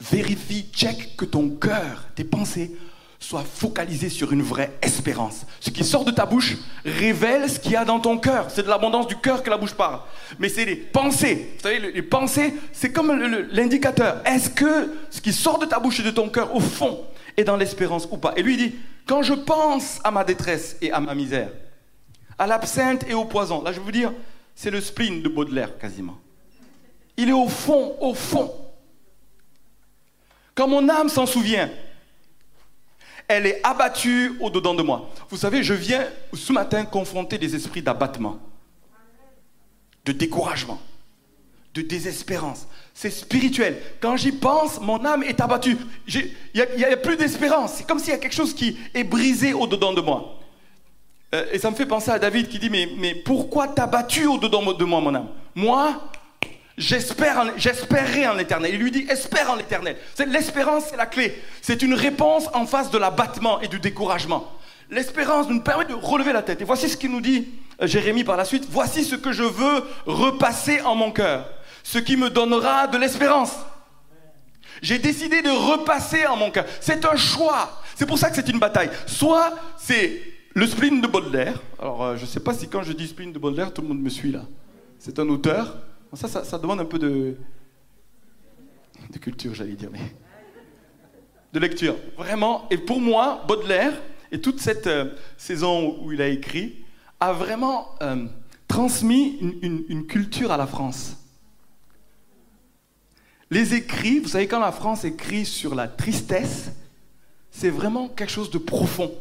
[0.00, 2.70] Vérifie, check que ton cœur, tes pensées,
[3.18, 5.46] soient focalisées sur une vraie espérance.
[5.58, 8.52] Ce qui sort de ta bouche révèle ce qu'il y a dans ton cœur.
[8.52, 9.98] C'est de l'abondance du cœur que la bouche parle.
[10.38, 11.50] Mais c'est les pensées.
[11.56, 13.12] Vous savez, les pensées, c'est comme
[13.50, 14.22] l'indicateur.
[14.26, 17.00] Est-ce que ce qui sort de ta bouche et de ton cœur, au fond,
[17.36, 18.32] est dans l'espérance ou pas?
[18.36, 21.50] Et lui dit, quand je pense à ma détresse et à ma misère,
[22.40, 23.62] à l'absinthe et au poison.
[23.62, 24.12] Là, je vous dire,
[24.56, 26.18] c'est le spleen de Baudelaire quasiment.
[27.18, 28.50] Il est au fond, au fond.
[30.54, 31.68] Quand mon âme s'en souvient,
[33.28, 35.10] elle est abattue au-dedans de moi.
[35.28, 38.38] Vous savez, je viens ce matin confronter des esprits d'abattement,
[40.06, 40.80] de découragement,
[41.74, 42.66] de désespérance.
[42.94, 43.82] C'est spirituel.
[44.00, 45.76] Quand j'y pense, mon âme est abattue.
[46.08, 47.74] Il n'y a, a, plus d'espérance.
[47.74, 50.39] C'est comme s'il y a quelque chose qui est brisé au-dedans de moi.
[51.34, 54.26] Euh, et ça me fait penser à David qui dit, mais, mais pourquoi t'as battu
[54.26, 55.28] au-dedans de moi, mon âme?
[55.54, 56.00] Moi,
[56.76, 58.74] j'espérerai en l'éternel.
[58.74, 59.96] Il lui dit, espère en l'éternel.
[60.26, 61.40] L'espérance, c'est la clé.
[61.62, 64.50] C'est une réponse en face de l'abattement et du découragement.
[64.90, 66.60] L'espérance nous permet de relever la tête.
[66.60, 67.48] Et voici ce qu'il nous dit
[67.80, 68.66] euh, Jérémie par la suite.
[68.68, 71.48] Voici ce que je veux repasser en mon cœur.
[71.84, 73.52] Ce qui me donnera de l'espérance.
[74.82, 76.64] J'ai décidé de repasser en mon cœur.
[76.80, 77.80] C'est un choix.
[77.94, 78.90] C'est pour ça que c'est une bataille.
[79.06, 80.22] Soit c'est
[80.54, 81.60] le spleen de Baudelaire.
[81.78, 83.88] Alors, euh, je ne sais pas si quand je dis spleen de Baudelaire, tout le
[83.88, 84.46] monde me suit là.
[84.98, 85.78] C'est un auteur.
[86.14, 87.36] Ça, ça, demande un peu de,
[89.20, 90.14] culture, j'allais dire, mais
[91.52, 91.96] de lecture.
[92.16, 92.66] Vraiment.
[92.70, 93.92] Et pour moi, Baudelaire
[94.32, 96.84] et toute cette euh, saison où il a écrit
[97.20, 98.26] a vraiment euh,
[98.66, 101.16] transmis une culture à la France.
[103.50, 106.70] Les écrits, vous savez, quand la France écrit sur la tristesse,
[107.50, 109.12] c'est vraiment quelque chose de profond.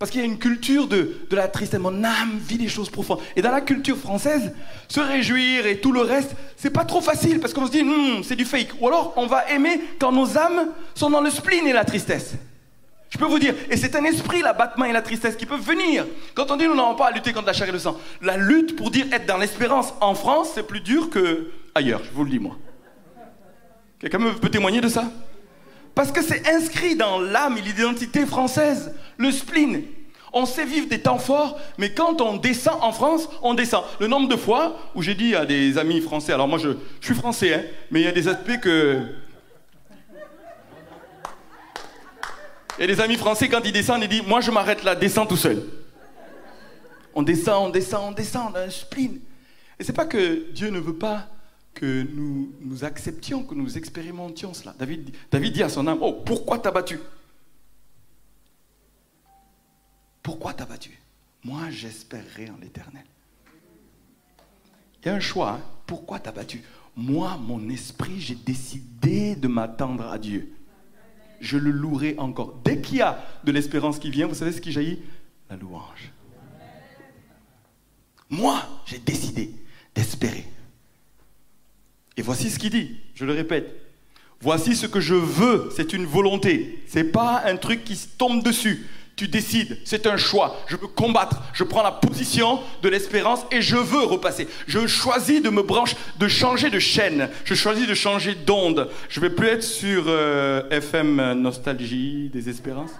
[0.00, 1.78] Parce qu'il y a une culture de, de la tristesse.
[1.78, 3.20] Mon âme vit des choses profondes.
[3.36, 4.54] Et dans la culture française,
[4.88, 8.22] se réjouir et tout le reste, c'est pas trop facile parce qu'on se dit, hmm,
[8.22, 8.70] c'est du fake.
[8.80, 12.32] Ou alors, on va aimer quand nos âmes sont dans le spleen et la tristesse.
[13.10, 16.06] Je peux vous dire, et c'est un esprit, l'abattement et la tristesse, qui peuvent venir.
[16.32, 18.38] Quand on dit nous n'avons pas à lutter contre la chair et le sang, la
[18.38, 22.24] lutte pour dire être dans l'espérance en France, c'est plus dur que ailleurs, je vous
[22.24, 22.56] le dis moi.
[23.98, 25.12] Quelqu'un peut témoigner de ça?
[25.94, 29.82] Parce que c'est inscrit dans l'âme et l'identité française, le spleen.
[30.32, 33.82] On sait vivre des temps forts, mais quand on descend en France, on descend.
[33.98, 37.14] Le nombre de fois où j'ai dit à des amis français, alors moi je, suis
[37.14, 39.02] français, hein, mais il y a des aspects que
[42.80, 45.36] Et les amis français, quand ils descendent, ils disent Moi, je m'arrête là, descends tout
[45.36, 45.62] seul.
[47.14, 49.20] On descend, on descend, on descend, on a un spleen.
[49.78, 51.26] Et c'est pas que Dieu ne veut pas
[51.74, 54.74] que nous, nous acceptions, que nous expérimentions cela.
[54.78, 55.12] David,
[55.52, 56.98] dit à son âme Oh, pourquoi t'as battu?
[60.22, 60.98] Pourquoi t'as battu?
[61.44, 63.04] Moi, j'espérerai en l'éternel.
[65.02, 65.52] Il y a un choix.
[65.52, 65.62] Hein.
[65.86, 66.62] Pourquoi t'as battu?
[66.96, 70.54] Moi, mon esprit, j'ai décidé de m'attendre à Dieu
[71.40, 72.60] je le louerai encore.
[72.64, 75.02] Dès qu'il y a de l'espérance qui vient, vous savez ce qui jaillit?
[75.48, 76.12] La louange.
[78.28, 79.52] Moi, j'ai décidé
[79.94, 80.46] d'espérer.
[82.20, 83.74] Et voici ce qu'il dit, je le répète.
[84.42, 86.84] Voici ce que je veux, c'est une volonté.
[86.86, 90.56] C'est pas un truc qui se tombe dessus tu décides, c'est un choix.
[90.66, 94.48] Je veux combattre, je prends la position de l'espérance et je veux repasser.
[94.66, 97.28] Je choisis de me brancher, de changer de chaîne.
[97.44, 98.88] Je choisis de changer d'onde.
[99.10, 102.92] Je vais plus être sur euh, FM Nostalgie des Espérances.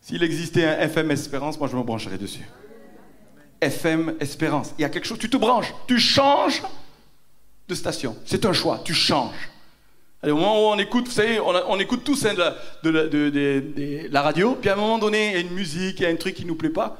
[0.00, 2.44] S'il existait un FM Espérance, moi je me brancherais dessus.
[3.60, 4.72] FM Espérance.
[4.78, 6.62] Il y a quelque chose, tu te branches, tu changes
[7.68, 8.16] de station.
[8.24, 9.50] C'est un choix, tu changes.
[10.22, 12.34] Allez, au moment où on écoute, vous savez, on, écoute tous hein,
[12.82, 16.06] de, la, radio, puis à un moment donné, il y a une musique, il y
[16.06, 16.98] a un truc qui ne nous plaît pas,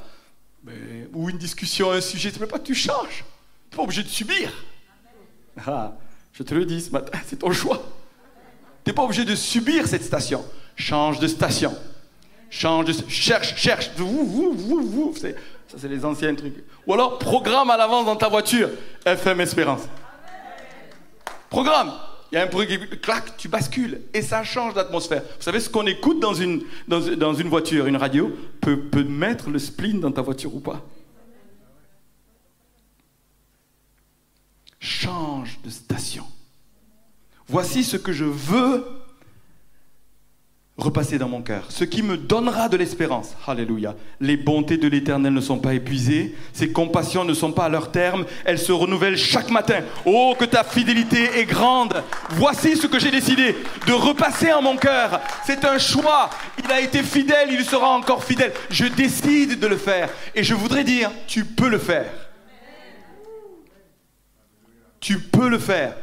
[1.12, 3.24] ou une discussion, un sujet, ne te plaît pas, tu changes.
[3.70, 4.50] Tu n'es pas obligé de subir.
[5.66, 5.92] Ah,
[6.32, 7.82] je te le dis ce matin, c'est ton choix.
[8.84, 10.42] Tu n'es pas obligé de subir cette station.
[10.76, 11.76] Change de station.
[12.48, 12.94] Change de...
[13.08, 13.90] Cherche, cherche.
[15.70, 16.64] Ça, c'est les anciens trucs.
[16.86, 18.70] Ou alors, programme à l'avance dans ta voiture.
[19.04, 19.82] FM Espérance.
[21.48, 21.92] Programme
[22.32, 25.22] il y a un bruit qui clac, tu bascules et ça change d'atmosphère.
[25.22, 26.62] Vous savez, ce qu'on écoute dans une,
[27.48, 30.80] voiture, une radio, peut, peut mettre le spleen dans ta voiture ou pas.
[34.78, 36.24] Change de station.
[37.48, 38.86] Voici ce que je veux
[40.80, 43.34] repasser dans mon cœur, ce qui me donnera de l'espérance.
[43.46, 43.94] Alléluia.
[44.20, 47.92] Les bontés de l'Éternel ne sont pas épuisées, ses compassions ne sont pas à leur
[47.92, 49.80] terme, elles se renouvellent chaque matin.
[50.04, 52.02] Oh, que ta fidélité est grande.
[52.30, 53.54] Voici ce que j'ai décidé
[53.86, 55.20] de repasser en mon cœur.
[55.44, 56.30] C'est un choix.
[56.62, 58.52] Il a été fidèle, il sera encore fidèle.
[58.70, 60.08] Je décide de le faire.
[60.34, 62.10] Et je voudrais dire, tu peux le faire.
[65.00, 65.94] Tu peux le faire.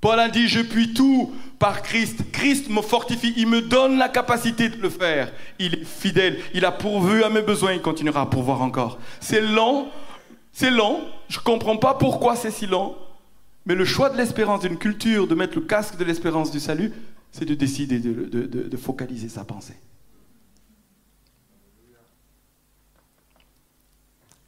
[0.00, 2.30] Paul a dit, je puis tout par Christ.
[2.32, 5.32] Christ me fortifie, il me donne la capacité de le faire.
[5.58, 8.98] Il est fidèle, il a pourvu à mes besoins, il continuera à pourvoir encore.
[9.20, 9.88] C'est long,
[10.52, 12.96] c'est long, je ne comprends pas pourquoi c'est si long,
[13.66, 16.92] mais le choix de l'espérance d'une culture, de mettre le casque de l'espérance du salut,
[17.32, 19.76] c'est de décider de, focaliser sa pensée.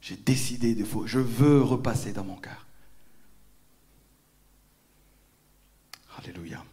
[0.01, 0.83] J'ai décidé de...
[1.05, 2.65] Je veux repasser dans mon cœur.
[6.17, 6.63] Alléluia.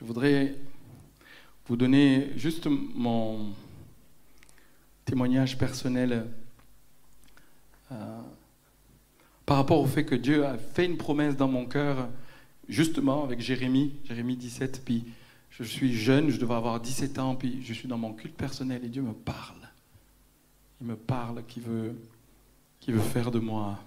[0.00, 0.54] Je voudrais
[1.66, 3.52] vous donner juste mon
[5.04, 6.26] témoignage personnel
[7.92, 8.20] euh,
[9.44, 12.08] par rapport au fait que Dieu a fait une promesse dans mon cœur,
[12.66, 15.04] justement avec Jérémie, Jérémie 17, puis
[15.50, 18.82] je suis jeune, je devais avoir 17 ans, puis je suis dans mon culte personnel
[18.82, 19.68] et Dieu me parle.
[20.80, 21.94] Il me parle qui veut,
[22.88, 23.78] veut faire de moi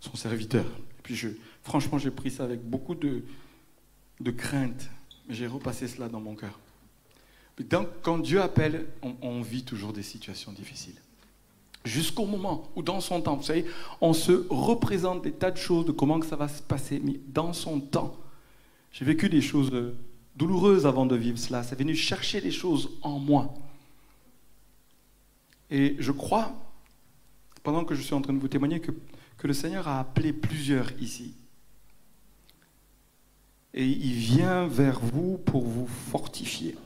[0.00, 0.66] son serviteur.
[0.66, 1.28] Et puis je,
[1.62, 3.22] franchement, j'ai pris ça avec beaucoup de,
[4.18, 4.90] de crainte,
[5.28, 6.58] mais j'ai repassé cela dans mon cœur.
[7.58, 10.94] Donc, quand Dieu appelle, on, vit toujours des situations difficiles.
[11.84, 13.64] Jusqu'au moment où, dans son temps, vous savez,
[14.00, 17.18] on se représente des tas de choses, de comment que ça va se passer, mais
[17.26, 18.16] dans son temps,
[18.92, 19.72] j'ai vécu des choses
[20.36, 21.64] douloureuses avant de vivre cela.
[21.64, 23.52] Ça est venu chercher des choses en moi.
[25.70, 26.52] Et je crois,
[27.64, 28.92] pendant que je suis en train de vous témoigner, que
[29.38, 31.32] que le Seigneur a appelé plusieurs ici.
[33.74, 36.76] Et il vient vers vous pour vous fortifier.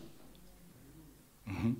[1.46, 1.76] Mhm.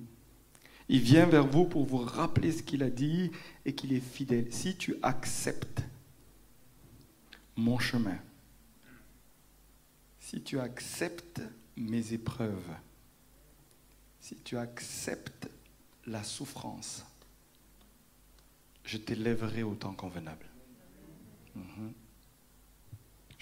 [0.89, 3.31] Il vient vers vous pour vous rappeler ce qu'il a dit
[3.65, 4.51] et qu'il est fidèle.
[4.51, 5.83] Si tu acceptes
[7.55, 8.17] mon chemin,
[10.19, 11.41] si tu acceptes
[11.77, 12.75] mes épreuves,
[14.19, 15.49] si tu acceptes
[16.05, 17.05] la souffrance,
[18.83, 20.45] je t'élèverai au temps convenable.
[21.55, 21.93] Mhm.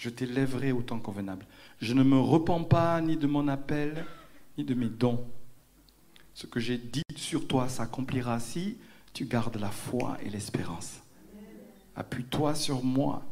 [0.02, 1.46] Je t'élèverai au temps convenable.
[1.80, 4.04] Je ne me repens pas ni de mon appel,
[4.58, 5.24] ni de mes dons.
[6.34, 8.78] Ce que j'ai dit sur toi s'accomplira si
[9.12, 10.98] tu gardes la foi et l'espérance.
[11.94, 13.22] Appuie-toi sur moi.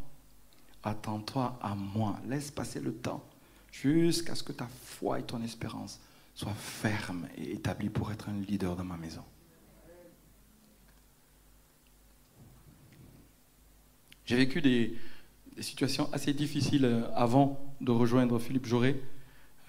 [0.85, 2.21] Attends-toi à moi.
[2.29, 3.29] Laisse passer le temps
[3.73, 5.99] jusqu'à ce que ta foi et ton espérance
[6.37, 9.25] soient fermes et établies pour être un leader dans ma maison.
[14.25, 14.97] J'ai vécu des,
[15.59, 19.01] situations assez difficiles euh, avant de rejoindre Philippe Jauré.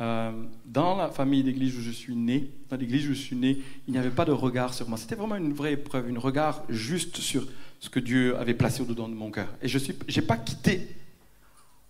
[0.02, 0.32] Euh,
[0.66, 3.92] dans la famille d'église où je suis né, dans l'église où je suis né, il
[3.94, 4.98] n'y avait pas de regard sur moi.
[4.98, 7.46] C'était vraiment une vraie épreuve, un regard juste sur
[7.80, 9.48] ce que Dieu avait placé au-dedans de mon cœur.
[9.62, 10.88] Et je n'ai pas quitté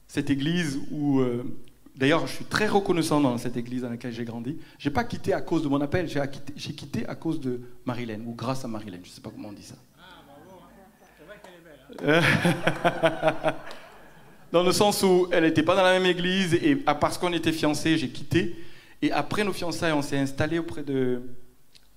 [0.08, 1.22] cette église où...
[1.22, 1.44] Euh,
[1.96, 4.58] d'ailleurs, je suis très reconnaissant dans cette église dans laquelle j'ai grandi.
[4.78, 7.62] Je n'ai pas quitté à cause de mon appel, j'ai quitté, quitté, à cause de
[7.86, 9.76] Marilyn, ou grâce à Marilyn, je ne sais pas comment on dit ça.
[9.98, 10.70] Ah, bravo, hein.
[11.18, 12.24] c'est vrai qu'elle est belle.
[13.44, 13.54] Hein.
[14.52, 17.52] dans le sens où elle n'était pas dans la même église et parce qu'on était
[17.52, 18.56] fiancés, j'ai quitté.
[19.02, 21.22] Et après nos fiançailles, on s'est installé auprès de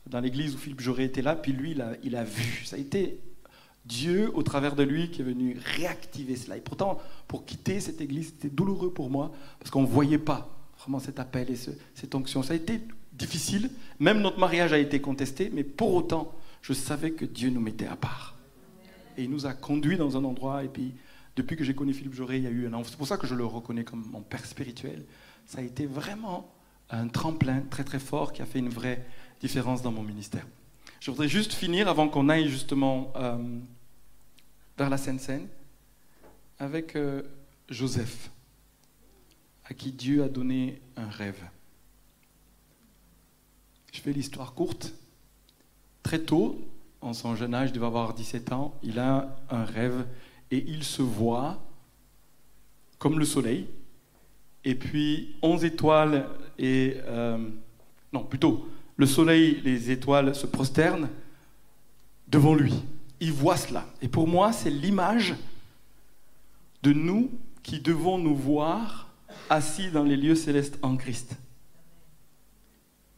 [0.06, 2.62] dans l'église où Philippe Jauré était là, puis lui, il a, vu.
[2.64, 3.18] Ça a été
[3.86, 6.56] Dieu, au travers de lui, qui est venu réactiver cela.
[6.56, 10.50] Et pourtant, pour quitter cette église, c'était douloureux pour moi, parce qu'on ne voyait pas
[10.78, 11.56] vraiment cet appel et
[11.94, 12.42] cette onction.
[12.42, 12.80] Ça a été
[13.12, 17.60] difficile, même notre mariage a été contesté, mais pour autant, je savais que Dieu nous
[17.60, 18.36] mettait à part.
[19.16, 20.92] Et il nous a conduits dans un endroit, et puis
[21.36, 22.84] depuis que j'ai connu Philippe Jauré, il y a eu un.
[22.84, 25.04] C'est pour ça que je le reconnais comme mon père spirituel.
[25.46, 26.52] Ça a été vraiment
[26.90, 29.04] un tremplin très très fort qui a fait une vraie
[29.40, 30.46] différence dans mon ministère.
[31.00, 33.36] Je voudrais juste finir avant qu'on aille justement euh,
[34.78, 35.48] vers la Seine-Seine
[36.58, 37.22] avec euh,
[37.68, 38.30] Joseph,
[39.64, 41.42] à qui Dieu a donné un rêve.
[43.92, 44.94] Je fais l'histoire courte.
[46.02, 46.58] Très tôt,
[47.00, 50.06] en son jeune âge, il devait avoir 17 ans, il a un rêve
[50.54, 51.60] et il se voit
[52.98, 53.66] comme le soleil,
[54.64, 56.28] et puis 11 étoiles
[56.58, 56.96] et...
[57.06, 57.38] Euh,
[58.12, 61.08] non, plutôt, le soleil, les étoiles se prosternent
[62.28, 62.72] devant lui.
[63.18, 63.84] Il voit cela.
[64.00, 65.34] Et pour moi, c'est l'image
[66.84, 67.32] de nous
[67.64, 69.08] qui devons nous voir
[69.50, 71.36] assis dans les lieux célestes en Christ.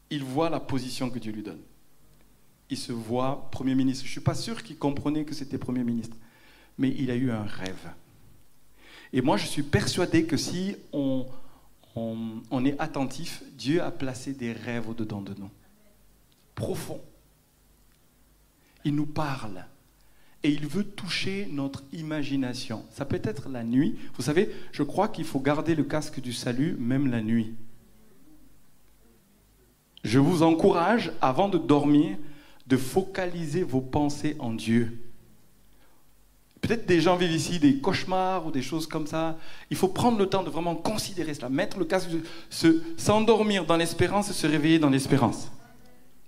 [0.08, 1.60] Il voit la position que Dieu lui donne.
[2.70, 4.04] Il se voit Premier ministre.
[4.04, 6.16] Je ne suis pas sûr qu'il comprenait que c'était Premier ministre,
[6.78, 7.90] mais il a eu un rêve.
[9.12, 11.26] Et moi, je suis persuadé que si on,
[12.64, 15.50] est attentif, Dieu a placé des rêves au-dedans de nous
[16.54, 17.00] profond.
[18.84, 19.64] Il nous parle
[20.42, 22.84] et il veut toucher notre imagination.
[22.90, 23.98] Ça peut être la nuit.
[24.14, 27.54] Vous savez, je crois qu'il faut garder le casque du salut même la nuit.
[30.04, 32.16] Je vous encourage, avant de dormir,
[32.66, 35.05] de focaliser vos pensées en Dieu.
[36.66, 39.36] Peut-être des gens vivent ici des cauchemars ou des choses comme ça.
[39.70, 42.10] Il faut prendre le temps de vraiment considérer cela, mettre le casque,
[42.96, 45.50] s'endormir dans l'espérance et se réveiller dans l'espérance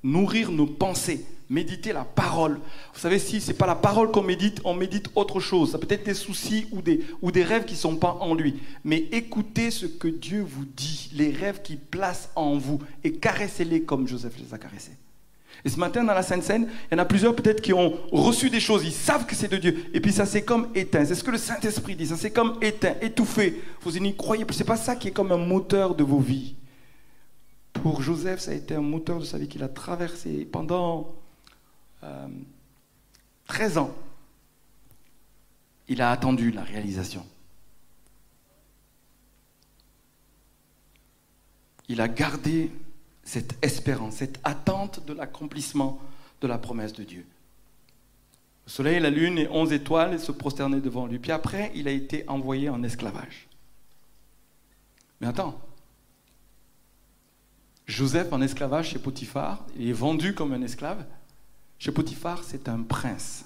[0.03, 2.61] nourrir nos pensées, méditer la parole.
[2.95, 5.73] Vous savez, si ce n'est pas la parole qu'on médite, on médite autre chose.
[5.73, 8.35] Ça peut être des soucis ou des, ou des rêves qui ne sont pas en
[8.35, 8.55] lui.
[8.85, 13.83] Mais écoutez ce que Dieu vous dit, les rêves qu'il place en vous, et caressez-les
[13.83, 14.97] comme Joseph les a caressés.
[15.65, 17.99] Et ce matin, dans la Sainte Seine, il y en a plusieurs peut-être qui ont
[18.13, 21.05] reçu des choses, ils savent que c'est de Dieu, et puis ça s'est comme éteint.
[21.05, 23.61] C'est ce que le Saint-Esprit dit, ça s'est comme éteint, étouffé.
[23.83, 26.55] Vous n'y croyez pas, c'est pas ça qui est comme un moteur de vos vies.
[27.73, 31.15] Pour Joseph, ça a été un moteur de sa vie qu'il a traversé pendant
[33.47, 33.95] 13 euh, ans.
[35.89, 37.25] Il a attendu la réalisation.
[41.89, 42.71] Il a gardé
[43.29, 46.01] cette espérance, cette attente de l'accomplissement
[46.41, 47.27] de la promesse de Dieu.
[48.65, 51.19] Le soleil, la lune et onze étoiles se prosternaient devant lui.
[51.19, 53.47] Puis après, il a été envoyé en esclavage.
[55.21, 55.61] Mais attends,
[57.87, 61.05] Joseph en esclavage chez Potiphar, il est vendu comme un esclave.
[61.79, 63.45] Chez Potiphar, c'est un prince.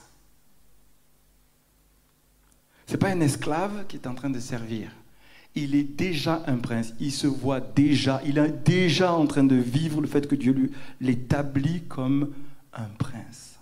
[2.86, 4.92] Ce n'est pas un esclave qui est en train de servir.
[5.54, 6.94] Il est déjà un prince.
[6.98, 10.70] Il se voit déjà, il est déjà en train de vivre le fait que Dieu
[11.00, 12.32] l'établit comme
[12.72, 13.58] un prince.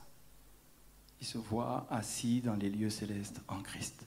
[1.21, 4.07] Il se voit assis dans les lieux célestes en Christ.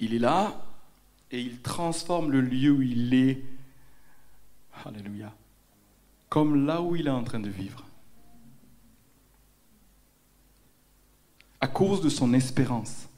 [0.00, 0.64] Il est là
[1.30, 3.42] et il transforme le lieu où il est
[4.84, 5.32] Alléluia.
[6.28, 7.84] Comme là où il est en train de vivre.
[11.60, 13.08] À cause de son espérance,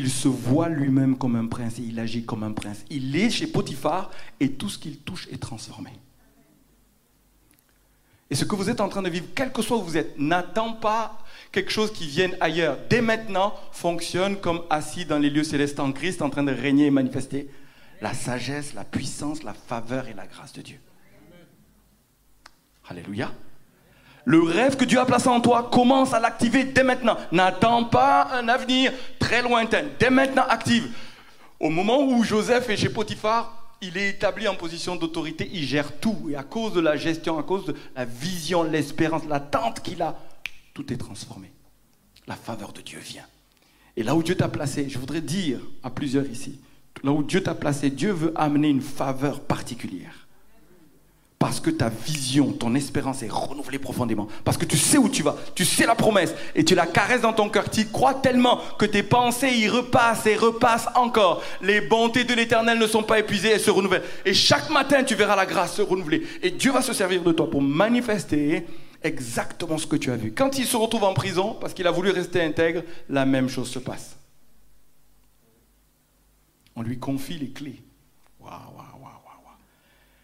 [0.00, 2.84] il se voit lui-même comme un prince et il agit comme un prince.
[2.88, 5.90] Il est chez Potiphar et tout ce qu'il touche est transformé.
[8.30, 10.72] Et ce que vous êtes en train de vivre, quel que soit vous êtes, n'attend
[10.72, 11.18] pas
[11.52, 12.78] quelque chose qui vienne ailleurs.
[12.88, 16.86] Dès maintenant, fonctionne comme assis dans les lieux célestes en Christ, en train de régner
[16.86, 17.50] et manifester
[18.00, 20.78] la sagesse, la puissance, la faveur et la grâce de Dieu.
[22.88, 23.30] Alléluia.
[24.24, 27.16] Le rêve que Dieu a placé en toi, commence à l'activer dès maintenant.
[27.32, 28.92] N'attends pas un avenir
[29.30, 29.84] très lointain.
[30.00, 30.88] Dès maintenant, active.
[31.60, 36.00] Au moment où Joseph est chez Potiphar, il est établi en position d'autorité, il gère
[36.00, 36.28] tout.
[36.30, 40.18] Et à cause de la gestion, à cause de la vision, l'espérance, l'attente qu'il a,
[40.74, 41.52] tout est transformé.
[42.26, 43.24] La faveur de Dieu vient.
[43.96, 46.58] Et là où Dieu t'a placé, je voudrais dire à plusieurs ici,
[47.04, 50.26] là où Dieu t'a placé, Dieu veut amener une faveur particulière.
[51.40, 54.28] Parce que ta vision, ton espérance est renouvelée profondément.
[54.44, 57.22] Parce que tu sais où tu vas, tu sais la promesse et tu la caresses
[57.22, 57.70] dans ton cœur.
[57.70, 61.42] Tu y crois tellement que tes pensées y repassent et repassent encore.
[61.62, 64.04] Les bontés de l'éternel ne sont pas épuisées, elles se renouvellent.
[64.26, 66.26] Et chaque matin, tu verras la grâce se renouveler.
[66.42, 68.66] Et Dieu va se servir de toi pour manifester
[69.02, 70.32] exactement ce que tu as vu.
[70.32, 73.70] Quand il se retrouve en prison, parce qu'il a voulu rester intègre, la même chose
[73.70, 74.18] se passe.
[76.76, 77.82] On lui confie les clés.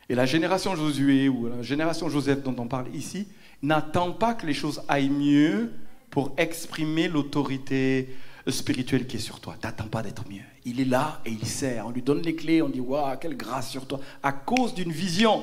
[0.08, 3.26] Et la génération Josué ou la génération Joseph dont on parle ici
[3.62, 5.72] n'attend pas que les choses aillent mieux
[6.10, 8.14] pour exprimer l'autorité
[8.46, 9.56] spirituelle qui est sur toi.
[9.60, 10.42] T'attends pas d'être mieux.
[10.64, 11.86] Il est là et il sert.
[11.86, 13.98] On lui donne les clés, on dit Waouh, quelle grâce sur toi.
[14.22, 15.42] À cause d'une vision,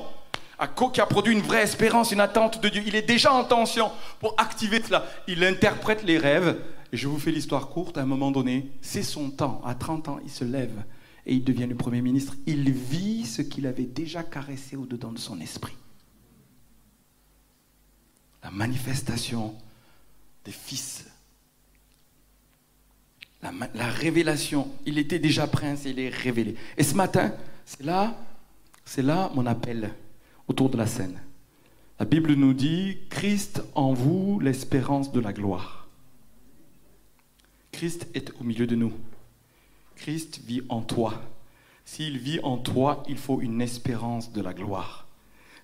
[0.58, 2.82] à qui a produit une vraie espérance, une attente de Dieu.
[2.86, 3.90] Il est déjà en tension
[4.20, 5.06] pour activer cela.
[5.28, 6.56] Il interprète les rêves.
[6.92, 7.98] Et je vous fais l'histoire courte.
[7.98, 9.60] À un moment donné, c'est son temps.
[9.66, 10.72] À 30 ans, il se lève
[11.26, 15.18] et il devient le Premier ministre, il vit ce qu'il avait déjà caressé au-dedans de
[15.18, 15.76] son esprit.
[18.42, 19.54] La manifestation
[20.44, 21.06] des fils.
[23.42, 24.70] La, révélation.
[24.86, 26.56] Il était déjà prince et il est révélé.
[26.78, 27.32] Et ce matin,
[27.66, 28.16] c'est là,
[28.84, 29.92] c'est là mon appel
[30.48, 31.20] autour de la scène.
[31.98, 35.88] La Bible nous dit Christ en vous, l'espérance de la gloire.
[37.72, 38.92] Christ est au milieu de nous.
[39.96, 41.14] Christ vit en toi.
[41.84, 45.04] S'il vit en toi, il faut une espérance de la gloire.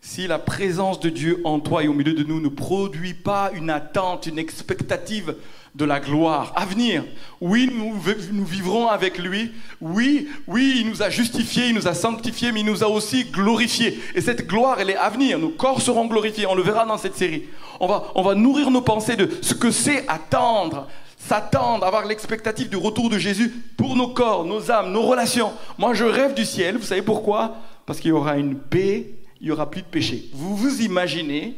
[0.02, 3.50] Si la présence de Dieu en toi et au milieu de nous ne produit pas
[3.54, 5.36] une attente, une expectative
[5.74, 7.04] de la gloire à venir,
[7.40, 8.00] oui, nous,
[8.44, 9.52] vivrons avec lui.
[9.80, 13.24] Oui, oui, il nous a justifiés, il nous a sanctifiés, mais il nous a aussi
[13.24, 14.00] glorifiés.
[14.14, 15.38] Et cette gloire, elle est à venir.
[15.38, 16.46] Nos corps seront glorifiés.
[16.46, 17.44] On le verra dans cette série.
[17.78, 20.88] On va, on va nourrir nos pensées de ce que c'est attendre
[21.30, 25.52] s'attendre, avoir l'expectative du retour de Jésus pour nos corps, nos âmes, nos relations.
[25.78, 26.76] Moi, je rêve du ciel.
[26.76, 27.54] Vous savez pourquoi?
[27.86, 30.28] Parce qu'il y aura une paix, il n'y aura plus de péché.
[30.32, 31.54] Vous vous imaginez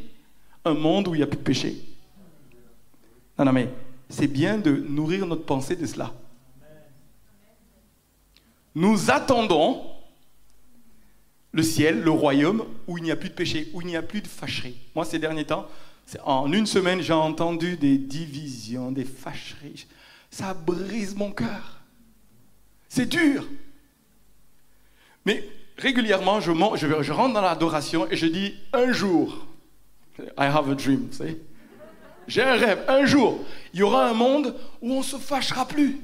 [0.63, 1.75] un monde où il n'y a plus de péché?
[3.39, 3.67] Non, non, mais
[4.09, 6.11] c'est bien de nourrir notre pensée de cela.
[8.75, 9.81] Nous attendons
[11.51, 14.03] le ciel, le royaume, où il n'y a plus de péché, où il n'y a
[14.03, 14.77] plus de fâcherie.
[14.93, 15.67] Moi, ces derniers temps,
[16.23, 19.87] en une semaine, j'ai entendu des divisions, des fâcheries.
[20.29, 21.81] Ça brise mon cœur.
[22.89, 23.47] C'est dur.
[25.25, 25.47] Mais
[25.77, 29.45] régulièrement, je, rentre dans l'adoration et je dis un jour,
[30.19, 31.09] I have a dream.
[32.27, 32.83] J'ai un rêve.
[32.87, 33.39] Un jour,
[33.73, 35.99] il y aura un monde où on ne se fâchera plus.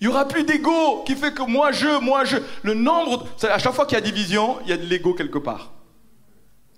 [0.00, 2.36] Il n'y aura plus d'ego qui fait que moi je, moi je.
[2.62, 3.28] Le nombre.
[3.42, 5.72] À chaque fois qu'il y a division, il y a de l'ego quelque part.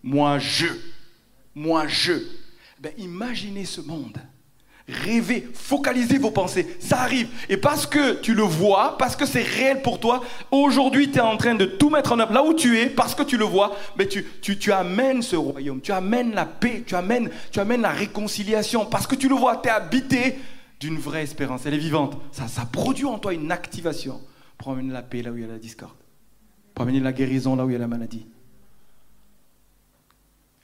[0.02, 0.66] Moi je
[1.54, 2.12] moi je.
[2.78, 4.18] Ben, imaginez ce monde.
[4.86, 6.76] Rêvez, focalisez vos pensées.
[6.78, 7.28] Ça arrive.
[7.48, 11.22] Et parce que tu le vois, parce que c'est réel pour toi, aujourd'hui tu es
[11.22, 12.34] en train de tout mettre en œuvre.
[12.34, 15.36] Là où tu es, parce que tu le vois, mais ben, tu, tu, amènes ce
[15.36, 18.84] royaume, tu amènes la paix, tu amènes, tu amènes la réconciliation.
[18.84, 20.36] Parce que tu le vois, tu es habité
[20.80, 21.64] d'une vraie espérance.
[21.64, 22.18] Elle est vivante.
[22.30, 24.20] Ça, ça produit en toi une activation
[24.58, 25.96] pour amener la paix là où il y a la discorde.
[26.74, 28.26] Pour amener la guérison là où il y a la maladie.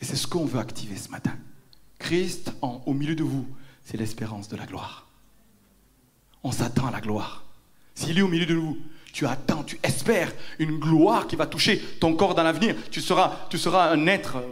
[0.01, 1.37] Et c'est ce qu'on veut activer ce matin.
[1.99, 3.47] Christ au milieu de vous,
[3.85, 5.09] c'est l'espérance de la gloire.
[6.43, 7.45] On s'attend à la gloire.
[7.95, 8.79] S'il est au milieu de vous,
[9.13, 12.75] tu attends, tu espères une gloire qui va toucher ton corps dans l'avenir.
[12.91, 13.49] Tu seras,
[13.93, 14.47] un être euh,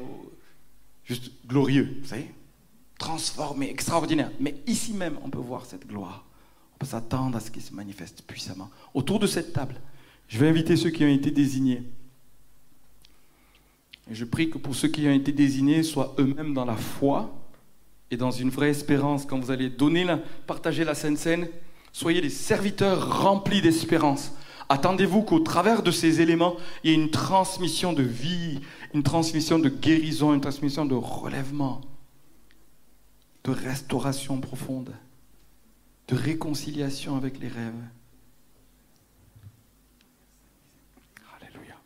[1.04, 2.30] juste glorieux, vous savez,
[2.98, 4.30] transformé, extraordinaire.
[4.40, 6.24] Mais ici même, on peut voir cette gloire.
[6.74, 8.70] On peut s'attendre à ce qu'il se manifeste puissamment.
[8.92, 9.80] Autour de cette table,
[10.28, 11.82] je vais inviter ceux qui ont été désignés.
[14.10, 17.34] Je prie que pour ceux qui ont été désignés soient eux-mêmes dans la foi
[18.10, 20.06] et dans une vraie espérance quand vous allez donner
[20.46, 21.48] partager la Sainte Seine.
[21.92, 24.32] Soyez des serviteurs remplis d'espérance.
[24.68, 28.60] Attendez-vous qu'au travers de ces éléments, il y ait une transmission de vie,
[28.94, 31.80] une transmission de guérison, une transmission de relèvement,
[33.44, 34.92] de restauration profonde.
[36.08, 37.74] de réconciliation avec les rêves.
[41.36, 41.76] Alléluia.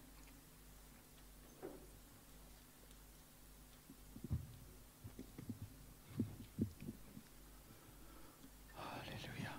[8.78, 9.50] Alléluia.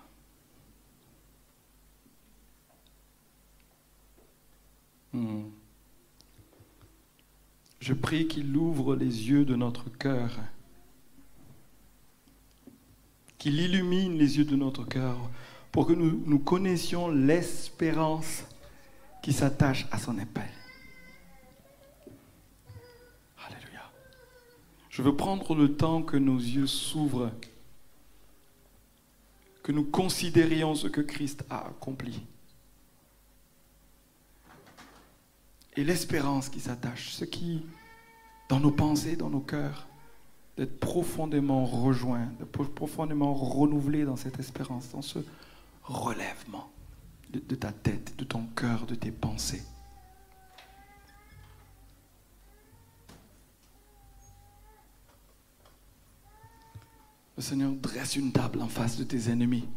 [5.12, 5.50] Hmm.
[7.84, 10.30] Je prie qu'il ouvre les yeux de notre cœur,
[13.36, 15.18] qu'il illumine les yeux de notre cœur
[15.70, 18.44] pour que nous, connaissions l'espérance
[19.22, 20.40] qui s'attache à son épée.
[23.46, 23.92] Alléluia.
[24.88, 27.32] Je veux prendre le temps que nos yeux s'ouvrent,
[29.62, 32.22] que nous considérions ce que Christ a accompli.
[35.76, 37.64] Et l'espérance qui s'attache, ce qui,
[38.48, 39.86] dans nos pensées, dans nos cœurs,
[40.56, 45.18] d'être profondément rejoint, d'être profondément renouvelé dans cette espérance, dans ce
[45.82, 46.70] relèvement
[47.30, 49.62] de, de ta tête, de ton cœur, de tes pensées.
[57.36, 59.68] Le Seigneur dresse une table en face de tes ennemis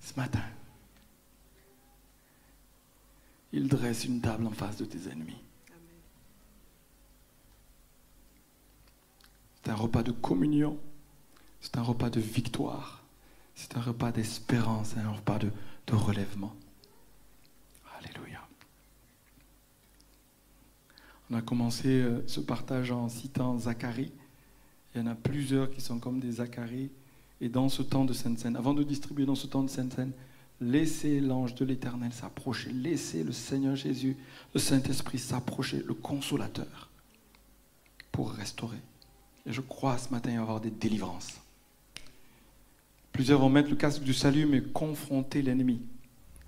[0.00, 0.42] ce matin.
[3.52, 5.42] Il dresse une table en face de tes ennemis.
[9.62, 10.78] C'est un repas de communion,
[11.60, 13.04] c'est un repas de victoire,
[13.54, 15.50] c'est un repas d'espérance, c'est un repas de,
[15.92, 16.56] relèvement.
[17.98, 18.40] Alléluia.
[21.30, 24.10] On a commencé euh, ce partage en citant Zacharie.
[24.94, 26.90] Il y en a plusieurs qui sont comme des Zacharie.
[27.42, 29.92] Et dans ce temps de Sainte Seine, avant de distribuer dans ce temps de Sainte
[29.92, 30.12] Seine,
[30.62, 32.70] laissez l'ange de l'Éternel s'approcher.
[32.72, 34.16] Laissez le Seigneur Jésus,
[34.54, 36.88] le Saint-Esprit s'approcher, le consolateur,
[38.10, 38.78] pour restaurer.
[39.46, 41.40] Et je crois ce matin y avoir des délivrances.
[43.12, 45.82] Plusieurs vont mettre le casque du salut, mais confronter l'ennemi.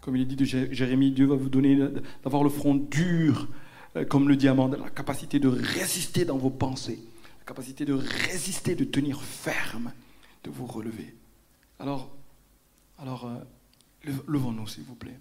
[0.01, 1.77] Comme il est dit de Jérémie, Dieu va vous donner
[2.23, 3.49] d'avoir le front dur
[3.97, 7.01] euh, comme le diamant, la capacité de résister dans vos pensées,
[7.41, 9.93] la capacité de résister, de tenir ferme,
[10.43, 11.15] de vous relever.
[11.79, 12.11] Alors,
[12.99, 13.37] alors euh,
[14.27, 15.19] levons-nous, s'il vous plaît.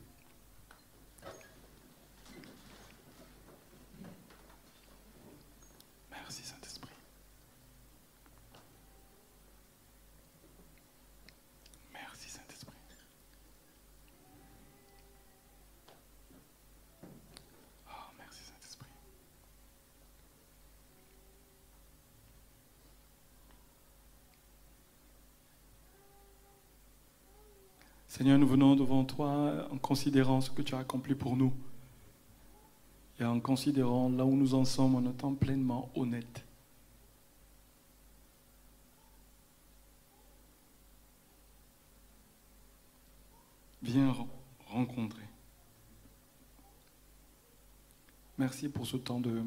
[6.11, 6.89] Merci, Saint-Esprit.
[11.93, 12.73] Merci, Saint-Esprit.
[17.88, 18.88] Oh, merci, Saint-Esprit.
[28.16, 31.51] Seigneur, nous venons devant toi en considérant ce que tu as accompli pour nous
[33.20, 36.45] et en considérant là où nous en sommes en étant pleinement honnêtes.
[43.82, 44.16] Viens
[44.68, 45.28] rencontrer.
[48.38, 49.41] Merci pour ce temps de,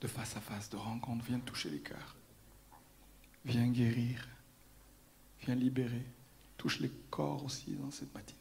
[0.00, 1.24] de face à face, de rencontre.
[1.24, 2.14] Viens toucher les cœurs.
[3.44, 4.28] Viens guérir.
[5.40, 6.06] Viens libérer.
[6.60, 8.38] Touche les corps aussi dans cette matinée.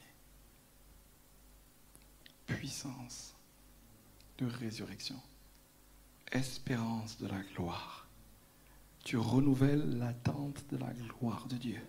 [2.47, 3.33] Puissance
[4.37, 5.15] de résurrection.
[6.29, 8.09] Espérance de la gloire.
[9.05, 11.81] Tu renouvelles l'attente de la gloire de Dieu.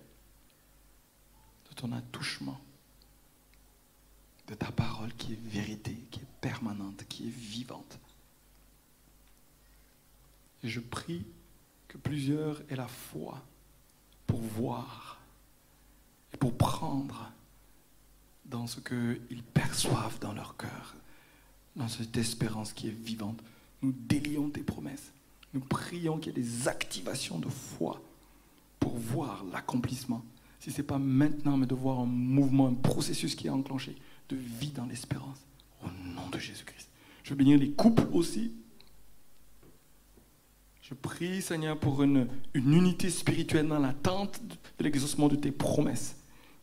[1.68, 2.60] De ton attouchement.
[4.46, 7.98] De ta parole qui est vérité, qui est permanente, qui est vivante.
[10.62, 11.26] Et je prie
[11.88, 13.44] que plusieurs aient la foi
[14.28, 15.19] pour voir
[16.32, 17.30] et pour prendre
[18.50, 20.96] dans ce qu'ils perçoivent dans leur cœur,
[21.76, 23.40] dans cette espérance qui est vivante.
[23.82, 25.12] Nous délions tes promesses.
[25.54, 28.02] Nous prions qu'il y ait des activations de foi
[28.78, 30.24] pour voir l'accomplissement.
[30.58, 33.96] Si ce n'est pas maintenant, mais de voir un mouvement, un processus qui est enclenché
[34.28, 35.38] de vie dans l'espérance.
[35.82, 36.88] Au nom de Jésus-Christ.
[37.22, 38.52] Je bénir les couples aussi.
[40.82, 44.40] Je prie, Seigneur, pour une, une unité spirituelle dans l'attente
[44.78, 46.16] de l'exaucement de tes promesses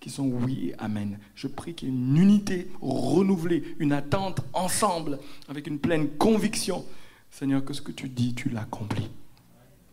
[0.08, 1.20] qui sont oui et amen.
[1.36, 6.86] Je prie qu'il y ait une unité renouvelée, une attente ensemble, avec une pleine conviction.
[7.30, 9.12] Seigneur, que ce que tu dis, tu l'accomplis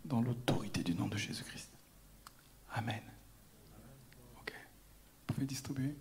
[0.05, 1.69] dans l'autorité du nom de Jésus-Christ.
[2.75, 3.01] Amen.
[4.39, 4.53] Ok.
[5.27, 5.93] Vous pouvez distribuer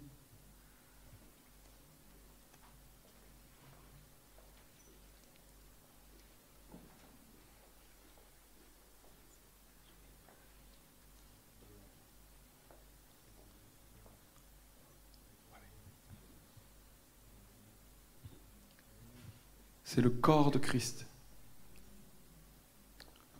[19.95, 21.07] C'est le corps de Christ.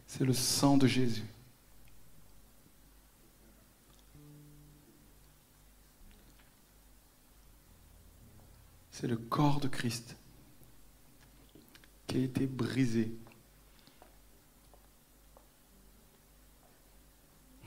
[0.07, 1.26] C'est le sang de Jésus.
[8.92, 10.16] C'est le corps de Christ
[12.07, 13.12] qui a été brisé.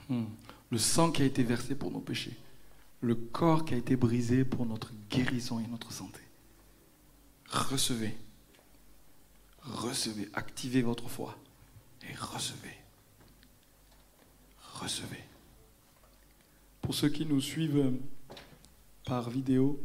[0.08, 0.28] Hmm.
[0.72, 2.38] Le sang qui a été versé pour nos péchés.
[3.02, 6.22] Le corps qui a été brisé pour notre guérison et notre santé.
[7.50, 8.16] Recevez.
[9.74, 10.30] Recevez.
[10.34, 11.38] Activez votre foi.
[12.10, 12.78] Et recevez.
[14.82, 15.24] Recevez.
[16.82, 17.92] Pour ceux qui nous suivent
[19.06, 19.80] par vidéo,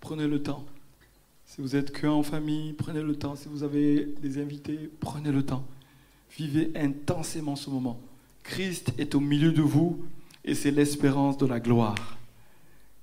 [0.00, 0.64] prenez le temps.
[1.44, 3.36] Si vous êtes que en famille, prenez le temps.
[3.36, 5.64] Si vous avez des invités, prenez le temps.
[6.36, 8.00] Vivez intensément ce moment.
[8.42, 10.04] Christ est au milieu de vous
[10.44, 12.18] et c'est l'espérance de la gloire.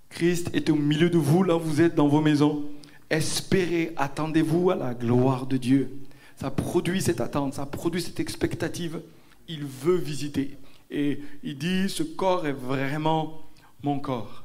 [0.09, 2.69] Christ est au milieu de vous, là où vous êtes dans vos maisons.
[3.13, 5.99] Espérez, attendez-vous à la gloire de Dieu.
[6.35, 9.03] Ça produit cette attente, ça produit cette expectative.
[9.47, 10.57] Il veut visiter.
[10.89, 13.43] Et il dit, ce corps est vraiment
[13.83, 14.43] mon corps.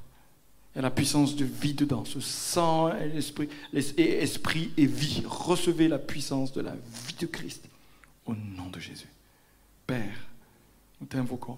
[0.75, 4.85] Il y a la puissance de vie dedans, ce sang et l'esprit, et esprit et
[4.85, 5.23] vie.
[5.27, 7.65] Recevez la puissance de la vie de Christ
[8.27, 9.09] au nom de Jésus.
[9.87, 10.29] Père,
[11.01, 11.57] nous t'invoquons,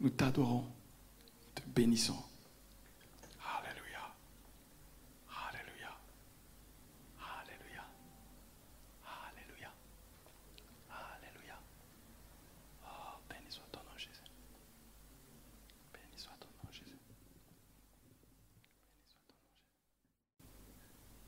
[0.00, 2.16] nous t'adorons, nous te bénissons.